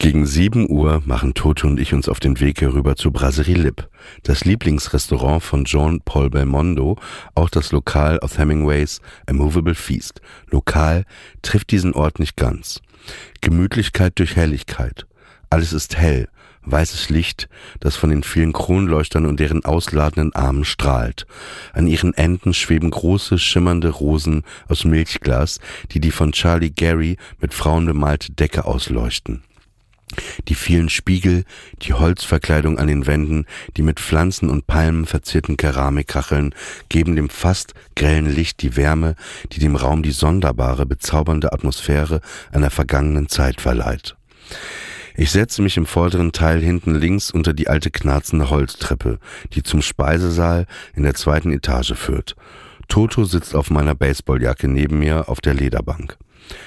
Gegen 0.00 0.26
sieben 0.26 0.70
Uhr 0.70 1.02
machen 1.06 1.34
Toto 1.34 1.66
und 1.66 1.80
ich 1.80 1.92
uns 1.92 2.08
auf 2.08 2.20
den 2.20 2.38
Weg 2.38 2.60
herüber 2.60 2.94
zu 2.94 3.10
Brasserie 3.10 3.56
Lip, 3.56 3.88
das 4.22 4.44
Lieblingsrestaurant 4.44 5.42
von 5.42 5.64
Jean 5.64 6.00
Paul 6.04 6.30
Belmondo, 6.30 6.96
auch 7.34 7.48
das 7.48 7.72
Lokal 7.72 8.20
aus 8.20 8.38
Hemingways 8.38 9.00
A 9.26 9.32
Movable 9.32 9.74
Feast. 9.74 10.20
Lokal 10.52 11.04
trifft 11.42 11.72
diesen 11.72 11.94
Ort 11.94 12.20
nicht 12.20 12.36
ganz. 12.36 12.80
Gemütlichkeit 13.40 14.16
durch 14.20 14.36
Helligkeit. 14.36 15.04
Alles 15.50 15.72
ist 15.72 15.96
hell, 15.96 16.28
weißes 16.62 17.10
Licht, 17.10 17.48
das 17.80 17.96
von 17.96 18.10
den 18.10 18.22
vielen 18.22 18.52
Kronleuchtern 18.52 19.26
und 19.26 19.40
deren 19.40 19.64
ausladenden 19.64 20.32
Armen 20.32 20.64
strahlt. 20.64 21.26
An 21.72 21.88
ihren 21.88 22.14
Enden 22.14 22.54
schweben 22.54 22.90
große, 22.90 23.36
schimmernde 23.40 23.88
Rosen 23.88 24.44
aus 24.68 24.84
Milchglas, 24.84 25.58
die 25.90 25.98
die 25.98 26.12
von 26.12 26.30
Charlie 26.30 26.70
Gary 26.70 27.16
mit 27.40 27.52
Frauen 27.52 27.84
bemalte 27.84 28.30
Decke 28.32 28.64
ausleuchten. 28.64 29.42
Die 30.48 30.54
vielen 30.54 30.88
Spiegel, 30.88 31.44
die 31.82 31.92
Holzverkleidung 31.92 32.78
an 32.78 32.86
den 32.86 33.06
Wänden, 33.06 33.46
die 33.76 33.82
mit 33.82 34.00
Pflanzen 34.00 34.48
und 34.48 34.66
Palmen 34.66 35.06
verzierten 35.06 35.56
Keramikkacheln 35.56 36.54
geben 36.88 37.16
dem 37.16 37.28
fast 37.28 37.74
grellen 37.94 38.32
Licht 38.32 38.62
die 38.62 38.76
Wärme, 38.76 39.14
die 39.52 39.60
dem 39.60 39.76
Raum 39.76 40.02
die 40.02 40.12
sonderbare, 40.12 40.86
bezaubernde 40.86 41.52
Atmosphäre 41.52 42.20
einer 42.52 42.70
vergangenen 42.70 43.28
Zeit 43.28 43.60
verleiht. 43.60 44.16
Ich 45.16 45.32
setze 45.32 45.62
mich 45.62 45.76
im 45.76 45.84
vorderen 45.86 46.30
Teil 46.30 46.60
hinten 46.60 46.94
links 46.94 47.32
unter 47.32 47.52
die 47.52 47.68
alte 47.68 47.90
knarzende 47.90 48.50
Holztreppe, 48.50 49.18
die 49.52 49.64
zum 49.64 49.82
Speisesaal 49.82 50.66
in 50.94 51.02
der 51.02 51.14
zweiten 51.14 51.52
Etage 51.52 51.94
führt. 51.94 52.36
Toto 52.86 53.24
sitzt 53.24 53.54
auf 53.54 53.70
meiner 53.70 53.96
Baseballjacke 53.96 54.68
neben 54.68 55.00
mir 55.00 55.28
auf 55.28 55.40
der 55.40 55.54
Lederbank. 55.54 56.16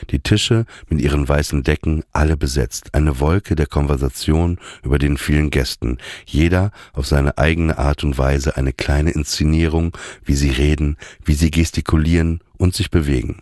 Die 0.10 0.20
Tische 0.20 0.66
mit 0.90 1.02
ihren 1.02 1.28
weißen 1.28 1.64
Decken, 1.64 2.04
alle 2.12 2.38
besetzt, 2.38 2.94
eine 2.94 3.20
Wolke 3.20 3.56
der 3.56 3.68
Konversation 3.68 4.60
über 4.84 5.00
den 5.00 5.18
vielen 5.18 5.50
Gästen, 5.50 5.98
jeder 6.26 6.72
auf 6.94 7.08
seine 7.08 7.38
eigene 7.38 7.78
Art 7.78 8.04
und 8.04 8.18
Weise 8.18 8.58
eine 8.58 8.74
kleine 8.74 9.12
Inszenierung, 9.12 9.98
wie 10.24 10.36
sie 10.36 10.52
reden, 10.52 10.98
wie 11.24 11.34
sie 11.34 11.52
gestikulieren 11.52 12.42
und 12.58 12.76
sich 12.76 12.92
bewegen. 12.92 13.42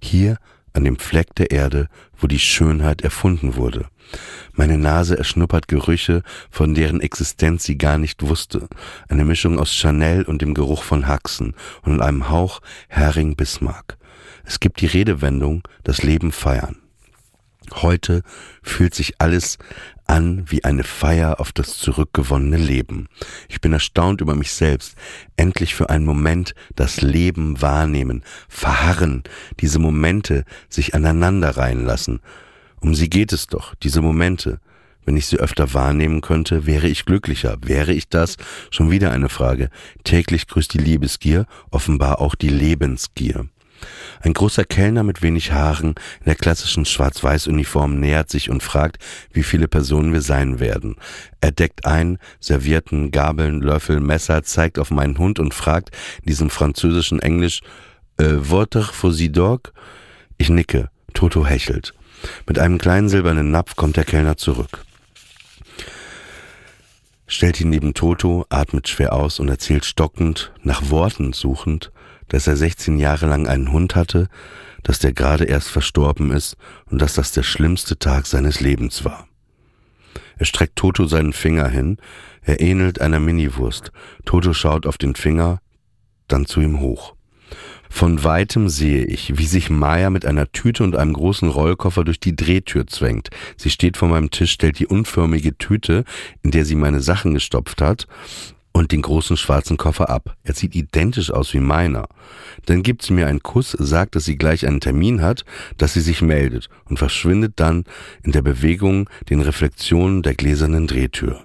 Hier 0.00 0.38
an 0.72 0.84
dem 0.84 0.98
Fleck 0.98 1.34
der 1.34 1.50
Erde, 1.50 1.88
wo 2.16 2.26
die 2.26 2.38
Schönheit 2.38 3.02
erfunden 3.02 3.56
wurde. 3.56 3.86
Meine 4.52 4.78
Nase 4.78 5.16
erschnuppert 5.16 5.68
Gerüche, 5.68 6.22
von 6.50 6.74
deren 6.74 7.00
Existenz 7.00 7.64
sie 7.64 7.78
gar 7.78 7.98
nicht 7.98 8.22
wusste. 8.22 8.68
Eine 9.08 9.24
Mischung 9.24 9.58
aus 9.58 9.72
Chanel 9.72 10.24
und 10.24 10.42
dem 10.42 10.54
Geruch 10.54 10.82
von 10.82 11.06
Haxen 11.06 11.54
und 11.82 12.00
einem 12.00 12.28
Hauch 12.28 12.60
Hering 12.88 13.36
Bismarck. 13.36 13.96
Es 14.50 14.58
gibt 14.58 14.80
die 14.80 14.86
Redewendung, 14.86 15.62
das 15.84 16.02
Leben 16.02 16.32
feiern. 16.32 16.74
Heute 17.72 18.24
fühlt 18.64 18.96
sich 18.96 19.20
alles 19.20 19.58
an 20.08 20.44
wie 20.48 20.64
eine 20.64 20.82
Feier 20.82 21.38
auf 21.38 21.52
das 21.52 21.78
zurückgewonnene 21.78 22.56
Leben. 22.56 23.06
Ich 23.48 23.60
bin 23.60 23.72
erstaunt 23.72 24.20
über 24.20 24.34
mich 24.34 24.50
selbst. 24.50 24.96
Endlich 25.36 25.76
für 25.76 25.88
einen 25.88 26.04
Moment 26.04 26.56
das 26.74 27.00
Leben 27.00 27.62
wahrnehmen, 27.62 28.24
verharren, 28.48 29.22
diese 29.60 29.78
Momente 29.78 30.44
sich 30.68 30.96
aneinander 30.96 31.56
reihen 31.56 31.84
lassen. 31.84 32.18
Um 32.80 32.96
sie 32.96 33.08
geht 33.08 33.32
es 33.32 33.46
doch, 33.46 33.76
diese 33.76 34.02
Momente. 34.02 34.58
Wenn 35.04 35.16
ich 35.16 35.26
sie 35.26 35.38
öfter 35.38 35.74
wahrnehmen 35.74 36.22
könnte, 36.22 36.66
wäre 36.66 36.88
ich 36.88 37.04
glücklicher. 37.04 37.56
Wäre 37.62 37.92
ich 37.92 38.08
das? 38.08 38.36
Schon 38.72 38.90
wieder 38.90 39.12
eine 39.12 39.28
Frage. 39.28 39.70
Täglich 40.02 40.48
grüßt 40.48 40.74
die 40.74 40.78
Liebesgier, 40.78 41.46
offenbar 41.70 42.20
auch 42.20 42.34
die 42.34 42.48
Lebensgier. 42.48 43.48
Ein 44.20 44.34
großer 44.34 44.64
Kellner 44.64 45.02
mit 45.02 45.22
wenig 45.22 45.52
Haaren 45.52 45.94
in 46.18 46.24
der 46.26 46.34
klassischen 46.34 46.84
Schwarz-Weiß-Uniform 46.84 47.98
nähert 47.98 48.30
sich 48.30 48.50
und 48.50 48.62
fragt, 48.62 48.98
wie 49.32 49.42
viele 49.42 49.68
Personen 49.68 50.12
wir 50.12 50.20
sein 50.20 50.60
werden. 50.60 50.96
Er 51.40 51.52
deckt 51.52 51.86
ein, 51.86 52.18
Servierten, 52.38 53.10
Gabeln, 53.10 53.60
Löffel, 53.60 54.00
Messer, 54.00 54.42
zeigt 54.42 54.78
auf 54.78 54.90
meinen 54.90 55.18
Hund 55.18 55.38
und 55.38 55.54
fragt 55.54 55.90
in 56.22 56.26
diesem 56.26 56.50
französischen 56.50 57.20
Englisch, 57.20 57.60
äh, 58.18 58.36
Votre 58.36 58.82
fusil 58.82 59.30
dog? 59.30 59.72
Ich 60.36 60.50
nicke. 60.50 60.90
Toto 61.14 61.46
hechelt. 61.46 61.92
Mit 62.46 62.58
einem 62.58 62.78
kleinen 62.78 63.08
silbernen 63.08 63.50
Napf 63.50 63.76
kommt 63.76 63.96
der 63.96 64.04
Kellner 64.04 64.36
zurück 64.36 64.84
stellt 67.30 67.60
ihn 67.60 67.70
neben 67.70 67.94
Toto, 67.94 68.44
atmet 68.50 68.88
schwer 68.88 69.12
aus 69.12 69.38
und 69.38 69.48
erzählt 69.48 69.84
stockend, 69.84 70.52
nach 70.62 70.90
Worten 70.90 71.32
suchend, 71.32 71.92
dass 72.30 72.46
er 72.46 72.56
16 72.56 72.98
Jahre 72.98 73.26
lang 73.26 73.46
einen 73.46 73.70
Hund 73.70 73.94
hatte, 73.94 74.28
dass 74.82 74.98
der 74.98 75.12
gerade 75.12 75.44
erst 75.44 75.68
verstorben 75.68 76.30
ist 76.32 76.56
und 76.86 77.00
dass 77.00 77.14
das 77.14 77.32
der 77.32 77.42
schlimmste 77.42 77.98
Tag 77.98 78.26
seines 78.26 78.60
Lebens 78.60 79.04
war. 79.04 79.28
Er 80.38 80.46
streckt 80.46 80.76
Toto 80.76 81.06
seinen 81.06 81.34
Finger 81.34 81.68
hin, 81.68 81.98
er 82.42 82.60
ähnelt 82.60 83.00
einer 83.00 83.20
Miniwurst. 83.20 83.92
Toto 84.24 84.54
schaut 84.54 84.86
auf 84.86 84.96
den 84.96 85.14
Finger, 85.14 85.60
dann 86.28 86.46
zu 86.46 86.60
ihm 86.60 86.80
hoch. 86.80 87.14
Von 87.92 88.22
weitem 88.22 88.68
sehe 88.68 89.04
ich, 89.04 89.36
wie 89.36 89.46
sich 89.46 89.68
Maya 89.68 90.10
mit 90.10 90.24
einer 90.24 90.50
Tüte 90.52 90.84
und 90.84 90.96
einem 90.96 91.12
großen 91.12 91.48
Rollkoffer 91.48 92.04
durch 92.04 92.20
die 92.20 92.36
Drehtür 92.36 92.86
zwängt. 92.86 93.30
Sie 93.56 93.68
steht 93.68 93.96
vor 93.96 94.08
meinem 94.08 94.30
Tisch, 94.30 94.52
stellt 94.52 94.78
die 94.78 94.86
unförmige 94.86 95.58
Tüte, 95.58 96.04
in 96.42 96.52
der 96.52 96.64
sie 96.64 96.76
meine 96.76 97.00
Sachen 97.00 97.34
gestopft 97.34 97.82
hat, 97.82 98.06
und 98.72 98.92
den 98.92 99.02
großen 99.02 99.36
schwarzen 99.36 99.76
Koffer 99.76 100.08
ab. 100.08 100.36
Er 100.44 100.54
sieht 100.54 100.74
identisch 100.74 101.30
aus 101.30 101.52
wie 101.54 101.60
meiner. 101.60 102.08
Dann 102.66 102.82
gibt 102.82 103.02
sie 103.02 103.12
mir 103.12 103.26
einen 103.26 103.42
Kuss, 103.42 103.72
sagt, 103.78 104.14
dass 104.14 104.24
sie 104.24 104.36
gleich 104.36 104.66
einen 104.66 104.80
Termin 104.80 105.22
hat, 105.22 105.44
dass 105.76 105.94
sie 105.94 106.00
sich 106.00 106.22
meldet 106.22 106.68
und 106.84 106.98
verschwindet 106.98 107.54
dann 107.56 107.84
in 108.22 108.32
der 108.32 108.42
Bewegung 108.42 109.08
den 109.28 109.40
Reflexionen 109.40 110.22
der 110.22 110.34
gläsernen 110.34 110.86
Drehtür. 110.86 111.42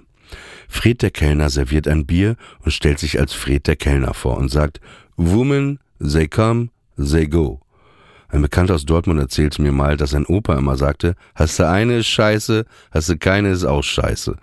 Fred 0.68 1.02
der 1.02 1.10
Kellner 1.10 1.50
serviert 1.50 1.88
ein 1.88 2.06
Bier 2.06 2.36
und 2.60 2.72
stellt 2.72 2.98
sich 2.98 3.18
als 3.18 3.32
Fred 3.32 3.66
der 3.66 3.76
Kellner 3.76 4.14
vor 4.14 4.36
und 4.36 4.50
sagt, 4.50 4.80
Woman, 5.16 5.78
they 6.00 6.28
come, 6.28 6.68
they 6.96 7.26
go. 7.26 7.60
Ein 8.28 8.42
Bekannter 8.42 8.74
aus 8.74 8.84
Dortmund 8.84 9.20
erzählte 9.20 9.62
mir 9.62 9.72
mal, 9.72 9.96
dass 9.96 10.10
sein 10.10 10.26
Opa 10.26 10.56
immer 10.56 10.76
sagte, 10.76 11.14
hast 11.34 11.58
du 11.58 11.68
eine 11.68 11.98
ist 11.98 12.08
scheiße, 12.08 12.64
hast 12.90 13.08
du 13.08 13.16
keine 13.16 13.50
ist 13.50 13.64
auch 13.64 13.82
scheiße. 13.82 14.36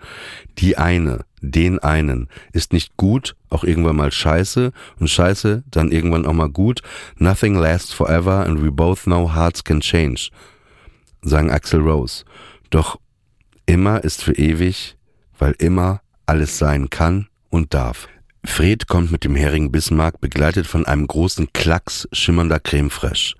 Die 0.58 0.78
eine, 0.78 1.24
den 1.40 1.78
einen, 1.78 2.28
ist 2.52 2.72
nicht 2.72 2.96
gut, 2.96 3.36
auch 3.50 3.64
irgendwann 3.64 3.96
mal 3.96 4.10
scheiße 4.10 4.72
und 4.98 5.10
scheiße 5.10 5.64
dann 5.70 5.92
irgendwann 5.92 6.26
auch 6.26 6.32
mal 6.32 6.48
gut. 6.48 6.80
Nothing 7.18 7.54
lasts 7.54 7.92
forever 7.92 8.46
and 8.46 8.62
we 8.62 8.70
both 8.70 9.02
know 9.04 9.34
hearts 9.34 9.62
can 9.62 9.80
change, 9.80 10.30
sagen 11.22 11.50
Axel 11.50 11.80
Rose. 11.80 12.24
Doch 12.70 12.98
immer 13.66 14.02
ist 14.02 14.22
für 14.22 14.34
ewig, 14.34 14.96
weil 15.38 15.54
immer 15.58 16.00
alles 16.26 16.58
sein 16.58 16.88
kann 16.90 17.28
und 17.50 17.74
darf. 17.74 18.08
Fred 18.46 18.88
kommt 18.88 19.10
mit 19.10 19.24
dem 19.24 19.34
Hering 19.34 19.72
Bismarck 19.72 20.20
begleitet 20.20 20.66
von 20.66 20.84
einem 20.84 21.06
großen 21.06 21.52
Klacks 21.54 22.06
schimmernder 22.12 22.60
Creme 22.60 22.90
fraiche. 22.90 23.36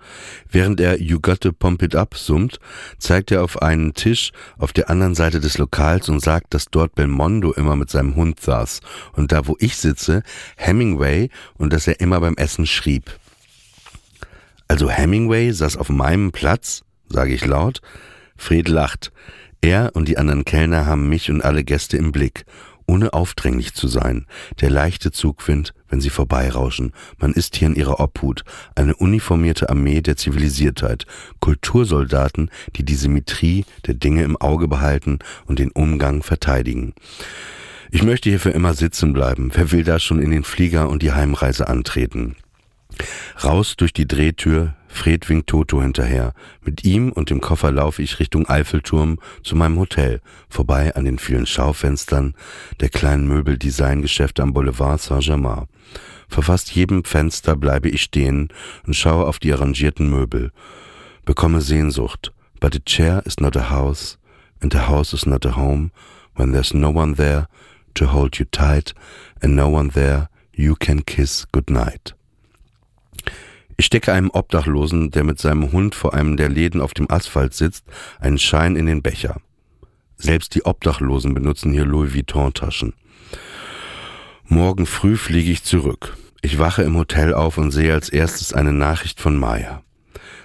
Während 0.50 0.80
er 0.80 1.00
You 1.00 1.20
Gotta 1.20 1.52
Pump 1.52 1.82
It 1.82 1.94
Up 1.94 2.16
summt, 2.16 2.58
zeigt 2.98 3.30
er 3.30 3.44
auf 3.44 3.60
einen 3.60 3.92
Tisch 3.92 4.32
auf 4.56 4.72
der 4.72 4.88
anderen 4.88 5.14
Seite 5.14 5.40
des 5.40 5.58
Lokals 5.58 6.08
und 6.08 6.20
sagt, 6.20 6.54
dass 6.54 6.66
dort 6.66 6.94
Belmondo 6.94 7.52
immer 7.52 7.76
mit 7.76 7.90
seinem 7.90 8.16
Hund 8.16 8.40
saß 8.40 8.80
und 9.12 9.30
da 9.30 9.46
wo 9.46 9.56
ich 9.60 9.76
sitze, 9.76 10.22
Hemingway 10.56 11.28
und 11.58 11.72
dass 11.72 11.86
er 11.86 12.00
immer 12.00 12.18
beim 12.20 12.36
Essen 12.36 12.66
schrieb. 12.66 13.18
Also 14.68 14.88
Hemingway 14.88 15.52
saß 15.52 15.76
auf 15.76 15.90
meinem 15.90 16.32
Platz, 16.32 16.82
sage 17.08 17.34
ich 17.34 17.44
laut. 17.44 17.82
Fred 18.36 18.68
lacht. 18.68 19.12
Er 19.60 19.92
und 19.94 20.08
die 20.08 20.18
anderen 20.18 20.44
Kellner 20.44 20.86
haben 20.86 21.08
mich 21.08 21.30
und 21.30 21.42
alle 21.42 21.62
Gäste 21.62 21.96
im 21.96 22.10
Blick 22.10 22.44
ohne 22.86 23.12
aufdringlich 23.12 23.74
zu 23.74 23.88
sein. 23.88 24.26
Der 24.60 24.70
leichte 24.70 25.12
Zugwind, 25.12 25.74
wenn 25.88 26.00
sie 26.00 26.10
vorbeirauschen. 26.10 26.92
Man 27.18 27.32
ist 27.32 27.56
hier 27.56 27.68
in 27.68 27.76
ihrer 27.76 28.00
Obhut. 28.00 28.44
Eine 28.74 28.94
uniformierte 28.96 29.68
Armee 29.70 30.00
der 30.00 30.16
Zivilisiertheit. 30.16 31.06
Kultursoldaten, 31.40 32.50
die 32.76 32.84
die 32.84 32.96
Symmetrie 32.96 33.64
der 33.86 33.94
Dinge 33.94 34.22
im 34.22 34.36
Auge 34.36 34.68
behalten 34.68 35.18
und 35.46 35.58
den 35.58 35.70
Umgang 35.70 36.22
verteidigen. 36.22 36.94
Ich 37.90 38.02
möchte 38.02 38.28
hier 38.28 38.40
für 38.40 38.50
immer 38.50 38.74
sitzen 38.74 39.12
bleiben. 39.12 39.50
Wer 39.54 39.70
will 39.70 39.84
da 39.84 39.98
schon 39.98 40.20
in 40.20 40.30
den 40.30 40.44
Flieger 40.44 40.88
und 40.88 41.02
die 41.02 41.12
Heimreise 41.12 41.68
antreten? 41.68 42.36
Raus 43.42 43.76
durch 43.76 43.92
die 43.92 44.06
Drehtür, 44.06 44.74
Fred 44.94 45.28
winkt 45.28 45.48
Toto 45.48 45.82
hinterher. 45.82 46.34
Mit 46.62 46.84
ihm 46.84 47.10
und 47.10 47.28
dem 47.28 47.40
Koffer 47.40 47.72
laufe 47.72 48.00
ich 48.00 48.20
Richtung 48.20 48.48
Eiffelturm 48.48 49.18
zu 49.42 49.56
meinem 49.56 49.78
Hotel, 49.78 50.20
vorbei 50.48 50.94
an 50.94 51.04
den 51.04 51.18
vielen 51.18 51.46
Schaufenstern 51.46 52.34
der 52.78 52.90
kleinen 52.90 53.26
Möbeldesigngeschäfte 53.26 54.42
am 54.42 54.54
Boulevard 54.54 55.00
Saint-Germain. 55.00 55.66
Vor 56.28 56.44
fast 56.44 56.70
jedem 56.70 57.02
Fenster 57.02 57.56
bleibe 57.56 57.88
ich 57.88 58.02
stehen 58.02 58.48
und 58.86 58.94
schaue 58.94 59.26
auf 59.26 59.40
die 59.40 59.52
arrangierten 59.52 60.08
Möbel. 60.08 60.52
Bekomme 61.24 61.60
Sehnsucht. 61.60 62.32
But 62.60 62.76
a 62.76 62.78
chair 62.86 63.20
is 63.26 63.40
not 63.40 63.56
a 63.56 63.70
house, 63.70 64.16
and 64.62 64.74
a 64.76 64.88
house 64.88 65.12
is 65.12 65.26
not 65.26 65.44
a 65.44 65.56
home, 65.56 65.90
when 66.36 66.52
there's 66.52 66.72
no 66.72 66.94
one 66.94 67.16
there 67.16 67.48
to 67.94 68.12
hold 68.12 68.38
you 68.38 68.46
tight, 68.50 68.94
and 69.42 69.56
no 69.56 69.68
one 69.68 69.90
there 69.90 70.28
you 70.52 70.76
can 70.76 71.04
kiss 71.04 71.46
goodnight. 71.52 72.14
Ich 73.76 73.86
stecke 73.86 74.12
einem 74.12 74.30
Obdachlosen, 74.30 75.10
der 75.10 75.24
mit 75.24 75.40
seinem 75.40 75.72
Hund 75.72 75.94
vor 75.94 76.14
einem 76.14 76.36
der 76.36 76.48
Läden 76.48 76.80
auf 76.80 76.94
dem 76.94 77.10
Asphalt 77.10 77.54
sitzt, 77.54 77.84
einen 78.20 78.38
Schein 78.38 78.76
in 78.76 78.86
den 78.86 79.02
Becher. 79.02 79.40
Selbst 80.16 80.54
die 80.54 80.64
Obdachlosen 80.64 81.34
benutzen 81.34 81.72
hier 81.72 81.84
Louis 81.84 82.14
Vuitton-Taschen. 82.14 82.94
Morgen 84.46 84.86
früh 84.86 85.16
fliege 85.16 85.50
ich 85.50 85.64
zurück. 85.64 86.16
Ich 86.42 86.58
wache 86.58 86.82
im 86.82 86.96
Hotel 86.96 87.34
auf 87.34 87.58
und 87.58 87.72
sehe 87.72 87.92
als 87.92 88.08
erstes 88.08 88.52
eine 88.52 88.72
Nachricht 88.72 89.20
von 89.20 89.36
Maya. 89.36 89.82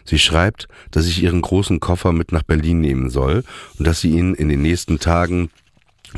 Sie 0.06 0.18
schreibt, 0.18 0.68
dass 0.90 1.06
ich 1.06 1.22
ihren 1.22 1.42
großen 1.42 1.80
Koffer 1.80 2.14
mit 2.14 2.32
nach 2.32 2.44
Berlin 2.44 2.82
nehmen 2.82 3.10
soll 3.10 3.44
und 3.78 3.86
dass 3.86 4.02
sie 4.02 4.12
ihn 4.12 4.34
in 4.34 4.50
den 4.50 4.62
nächsten 4.62 5.00
Tagen 5.00 5.52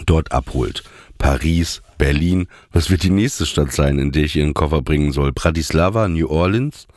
dort 0.05 0.31
abholt. 0.31 0.83
Paris, 1.17 1.81
Berlin. 2.01 2.47
Was 2.71 2.89
wird 2.89 3.03
die 3.03 3.11
nächste 3.11 3.45
Stadt 3.45 3.71
sein, 3.71 3.99
in 3.99 4.11
der 4.11 4.23
ich 4.23 4.35
ihren 4.35 4.55
Koffer 4.55 4.81
bringen 4.81 5.11
soll? 5.11 5.31
Bratislava, 5.31 6.07
New 6.07 6.27
Orleans? 6.29 6.87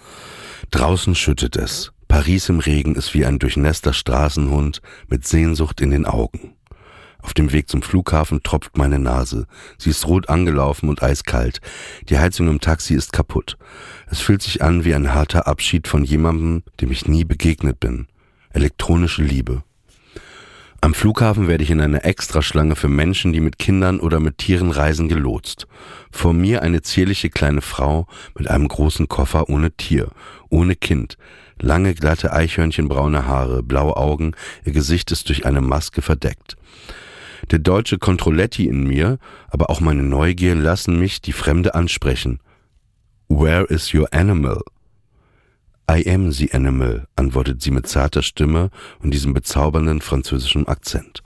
Draußen 0.70 1.14
schüttet 1.14 1.56
es. 1.56 1.92
Paris 2.08 2.48
im 2.48 2.58
Regen 2.58 2.94
ist 2.94 3.12
wie 3.12 3.26
ein 3.26 3.38
durchnässter 3.38 3.92
Straßenhund 3.92 4.80
mit 5.08 5.26
Sehnsucht 5.26 5.82
in 5.82 5.90
den 5.90 6.06
Augen. 6.06 6.54
Auf 7.20 7.34
dem 7.34 7.52
Weg 7.52 7.68
zum 7.68 7.82
Flughafen 7.82 8.42
tropft 8.42 8.78
meine 8.78 8.98
Nase. 8.98 9.46
Sie 9.76 9.90
ist 9.90 10.06
rot 10.06 10.30
angelaufen 10.30 10.88
und 10.88 11.02
eiskalt. 11.02 11.60
Die 12.08 12.18
Heizung 12.18 12.48
im 12.48 12.60
Taxi 12.60 12.94
ist 12.94 13.12
kaputt. 13.12 13.58
Es 14.06 14.20
fühlt 14.20 14.40
sich 14.40 14.62
an 14.62 14.86
wie 14.86 14.94
ein 14.94 15.12
harter 15.12 15.46
Abschied 15.46 15.86
von 15.86 16.04
jemandem, 16.04 16.62
dem 16.80 16.90
ich 16.90 17.06
nie 17.06 17.24
begegnet 17.24 17.78
bin. 17.78 18.06
Elektronische 18.54 19.22
Liebe. 19.22 19.64
Am 20.84 20.92
Flughafen 20.92 21.48
werde 21.48 21.64
ich 21.64 21.70
in 21.70 21.80
eine 21.80 22.04
Extraschlange 22.04 22.76
für 22.76 22.90
Menschen, 22.90 23.32
die 23.32 23.40
mit 23.40 23.58
Kindern 23.58 24.00
oder 24.00 24.20
mit 24.20 24.36
Tieren 24.36 24.70
reisen, 24.70 25.08
gelotst. 25.08 25.66
Vor 26.10 26.34
mir 26.34 26.60
eine 26.60 26.82
zierliche 26.82 27.30
kleine 27.30 27.62
Frau 27.62 28.06
mit 28.36 28.48
einem 28.48 28.68
großen 28.68 29.08
Koffer 29.08 29.48
ohne 29.48 29.70
Tier, 29.70 30.10
ohne 30.50 30.76
Kind. 30.76 31.16
Lange, 31.58 31.94
glatte 31.94 32.34
Eichhörnchenbraune 32.34 33.26
Haare, 33.26 33.62
blaue 33.62 33.96
Augen, 33.96 34.32
ihr 34.66 34.72
Gesicht 34.72 35.10
ist 35.10 35.30
durch 35.30 35.46
eine 35.46 35.62
Maske 35.62 36.02
verdeckt. 36.02 36.58
Der 37.50 37.60
deutsche 37.60 37.96
Controletti 37.96 38.66
in 38.66 38.86
mir, 38.86 39.18
aber 39.48 39.70
auch 39.70 39.80
meine 39.80 40.02
Neugier 40.02 40.54
lassen 40.54 40.98
mich 40.98 41.22
die 41.22 41.32
Fremde 41.32 41.74
ansprechen. 41.74 42.40
Where 43.30 43.64
is 43.64 43.94
your 43.94 44.12
animal? 44.12 44.60
I 45.90 46.02
am 46.08 46.32
the 46.32 46.52
animal, 46.52 47.06
antwortet 47.14 47.60
sie 47.60 47.70
mit 47.70 47.86
zarter 47.86 48.22
Stimme 48.22 48.70
und 49.02 49.12
diesem 49.12 49.34
bezaubernden 49.34 50.00
französischen 50.00 50.66
Akzent. 50.66 51.22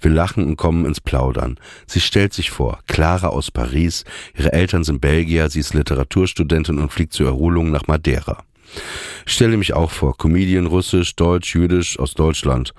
Wir 0.00 0.10
lachen 0.10 0.46
und 0.46 0.56
kommen 0.56 0.86
ins 0.86 1.02
Plaudern. 1.02 1.58
Sie 1.86 2.00
stellt 2.00 2.32
sich 2.32 2.50
vor, 2.50 2.80
Clara 2.86 3.28
aus 3.28 3.50
Paris, 3.50 4.04
ihre 4.34 4.54
Eltern 4.54 4.84
sind 4.84 5.02
Belgier, 5.02 5.50
sie 5.50 5.60
ist 5.60 5.74
Literaturstudentin 5.74 6.78
und 6.78 6.90
fliegt 6.90 7.12
zur 7.12 7.26
Erholung 7.26 7.70
nach 7.70 7.86
Madeira. 7.86 8.42
Ich 9.26 9.34
stelle 9.34 9.56
mich 9.56 9.74
auch 9.74 9.90
vor, 9.90 10.16
Comedian 10.16 10.66
Russisch, 10.66 11.14
Deutsch, 11.16 11.54
Jüdisch 11.54 11.98
aus 11.98 12.14
Deutschland. 12.14 12.72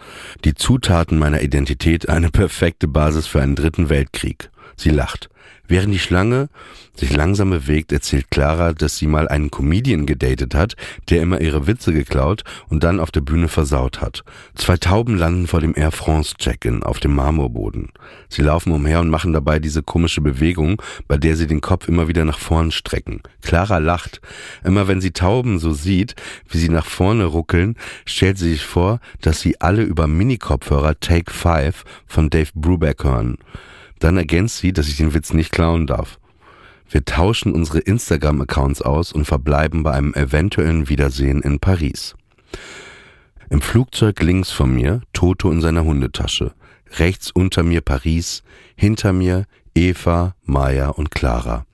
Die 0.44 0.56
Zutaten 0.56 1.20
meiner 1.20 1.42
Identität 1.42 2.10
eine 2.10 2.32
perfekte 2.32 2.88
Basis 2.88 3.28
für 3.28 3.42
einen 3.42 3.56
dritten 3.56 3.90
Weltkrieg. 3.90 4.50
Sie 4.76 4.90
lacht. 4.90 5.30
Während 5.72 5.94
die 5.94 6.00
Schlange 6.00 6.50
sich 6.98 7.16
langsam 7.16 7.52
bewegt, 7.52 7.94
erzählt 7.94 8.30
Clara, 8.30 8.74
dass 8.74 8.98
sie 8.98 9.08
mal 9.08 9.30
einen 9.30 9.52
Comedian 9.52 10.06
gedatet 10.06 10.54
hat, 10.54 10.76
der 11.10 11.22
immer 11.22 11.40
ihre 11.40 11.66
Witze 11.66 11.94
geklaut 11.94 12.44
und 12.68 12.84
dann 12.84 13.00
auf 13.00 13.10
der 13.10 13.22
Bühne 13.22 13.48
versaut 13.48 14.02
hat. 14.02 14.26
Zwei 14.54 14.76
Tauben 14.76 15.16
landen 15.16 15.48
vor 15.48 15.62
dem 15.62 15.74
Air 15.74 15.92
France 15.92 16.36
Check-in 16.38 16.84
auf 16.84 17.00
dem 17.00 17.16
Marmorboden. 17.16 17.94
Sie 18.28 18.42
laufen 18.42 18.74
umher 18.74 19.00
und 19.00 19.08
machen 19.08 19.32
dabei 19.32 19.60
diese 19.60 19.82
komische 19.82 20.20
Bewegung, 20.20 20.82
bei 21.08 21.16
der 21.16 21.38
sie 21.38 21.48
den 21.48 21.62
Kopf 21.62 21.88
immer 21.88 22.10
wieder 22.10 22.26
nach 22.26 22.40
vorn 22.40 22.72
strecken. 22.72 23.22
Clara 23.42 23.78
lacht. 23.78 24.20
Immer 24.66 24.90
wenn 24.90 25.00
sie 25.00 25.12
Tauben 25.12 25.58
so 25.58 25.72
sieht, 25.72 26.16
wie 26.50 26.58
sie 26.58 26.68
nach 26.68 26.86
vorne 26.86 27.24
ruckeln, 27.24 27.78
stellt 28.06 28.38
sie 28.38 28.50
sich 28.50 28.66
vor, 28.66 29.00
dass 29.22 29.40
sie 29.40 29.62
alle 29.62 29.84
über 29.84 30.06
Mini-Kopfhörer 30.08 31.00
Take 31.00 31.32
5 31.32 31.86
von 32.08 32.30
Dave 32.30 32.50
Brubeck 32.56 33.06
hören. 33.06 33.38
Dann 34.02 34.18
ergänzt 34.18 34.58
sie, 34.58 34.74
dass 34.74 34.88
ich 34.88 34.98
den 34.98 35.14
Witz 35.14 35.32
nicht 35.32 35.52
klauen 35.52 35.86
darf. 35.88 36.20
Wir 36.90 37.06
tauschen 37.06 37.54
unsere 37.54 37.80
Instagram-Accounts 37.80 38.82
aus 38.82 39.14
und 39.14 39.26
verbleiben 39.26 39.84
bei 39.84 39.92
einem 39.92 40.14
eventuellen 40.16 40.90
Wiedersehen 40.90 41.42
in 41.42 41.60
Paris. 41.60 42.16
Im 43.50 43.62
Flugzeug 43.62 44.22
links 44.22 44.52
von 44.52 44.74
mir 44.74 45.02
Toto 45.14 45.52
in 45.52 45.62
seiner 45.62 45.86
Hundetasche, 45.86 46.54
rechts 46.98 47.30
unter 47.32 47.62
mir 47.64 47.82
Paris, 47.82 48.44
hinter 48.76 49.14
mir 49.14 49.46
Eva, 49.76 50.36
Maya 50.46 50.90
und 50.90 51.12
Clara. 51.12 51.66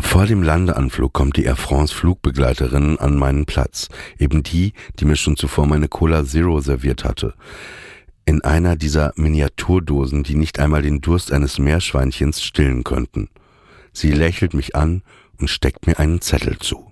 Vor 0.00 0.26
dem 0.26 0.42
Landeanflug 0.44 1.12
kommt 1.12 1.36
die 1.36 1.44
Air 1.44 1.56
France 1.56 1.92
Flugbegleiterin 1.92 2.98
an 2.98 3.16
meinen 3.16 3.46
Platz, 3.46 3.88
eben 4.16 4.44
die, 4.44 4.74
die 5.00 5.04
mir 5.04 5.16
schon 5.16 5.36
zuvor 5.36 5.66
meine 5.66 5.88
Cola 5.88 6.24
Zero 6.24 6.60
serviert 6.60 7.04
hatte 7.04 7.34
in 8.24 8.42
einer 8.42 8.76
dieser 8.76 9.12
Miniaturdosen, 9.16 10.22
die 10.22 10.34
nicht 10.34 10.58
einmal 10.58 10.82
den 10.82 11.00
Durst 11.00 11.32
eines 11.32 11.58
Meerschweinchens 11.58 12.42
stillen 12.42 12.84
könnten. 12.84 13.28
Sie 13.92 14.12
lächelt 14.12 14.54
mich 14.54 14.74
an 14.76 15.02
und 15.38 15.48
steckt 15.48 15.86
mir 15.86 15.98
einen 15.98 16.20
Zettel 16.20 16.58
zu. 16.58 16.91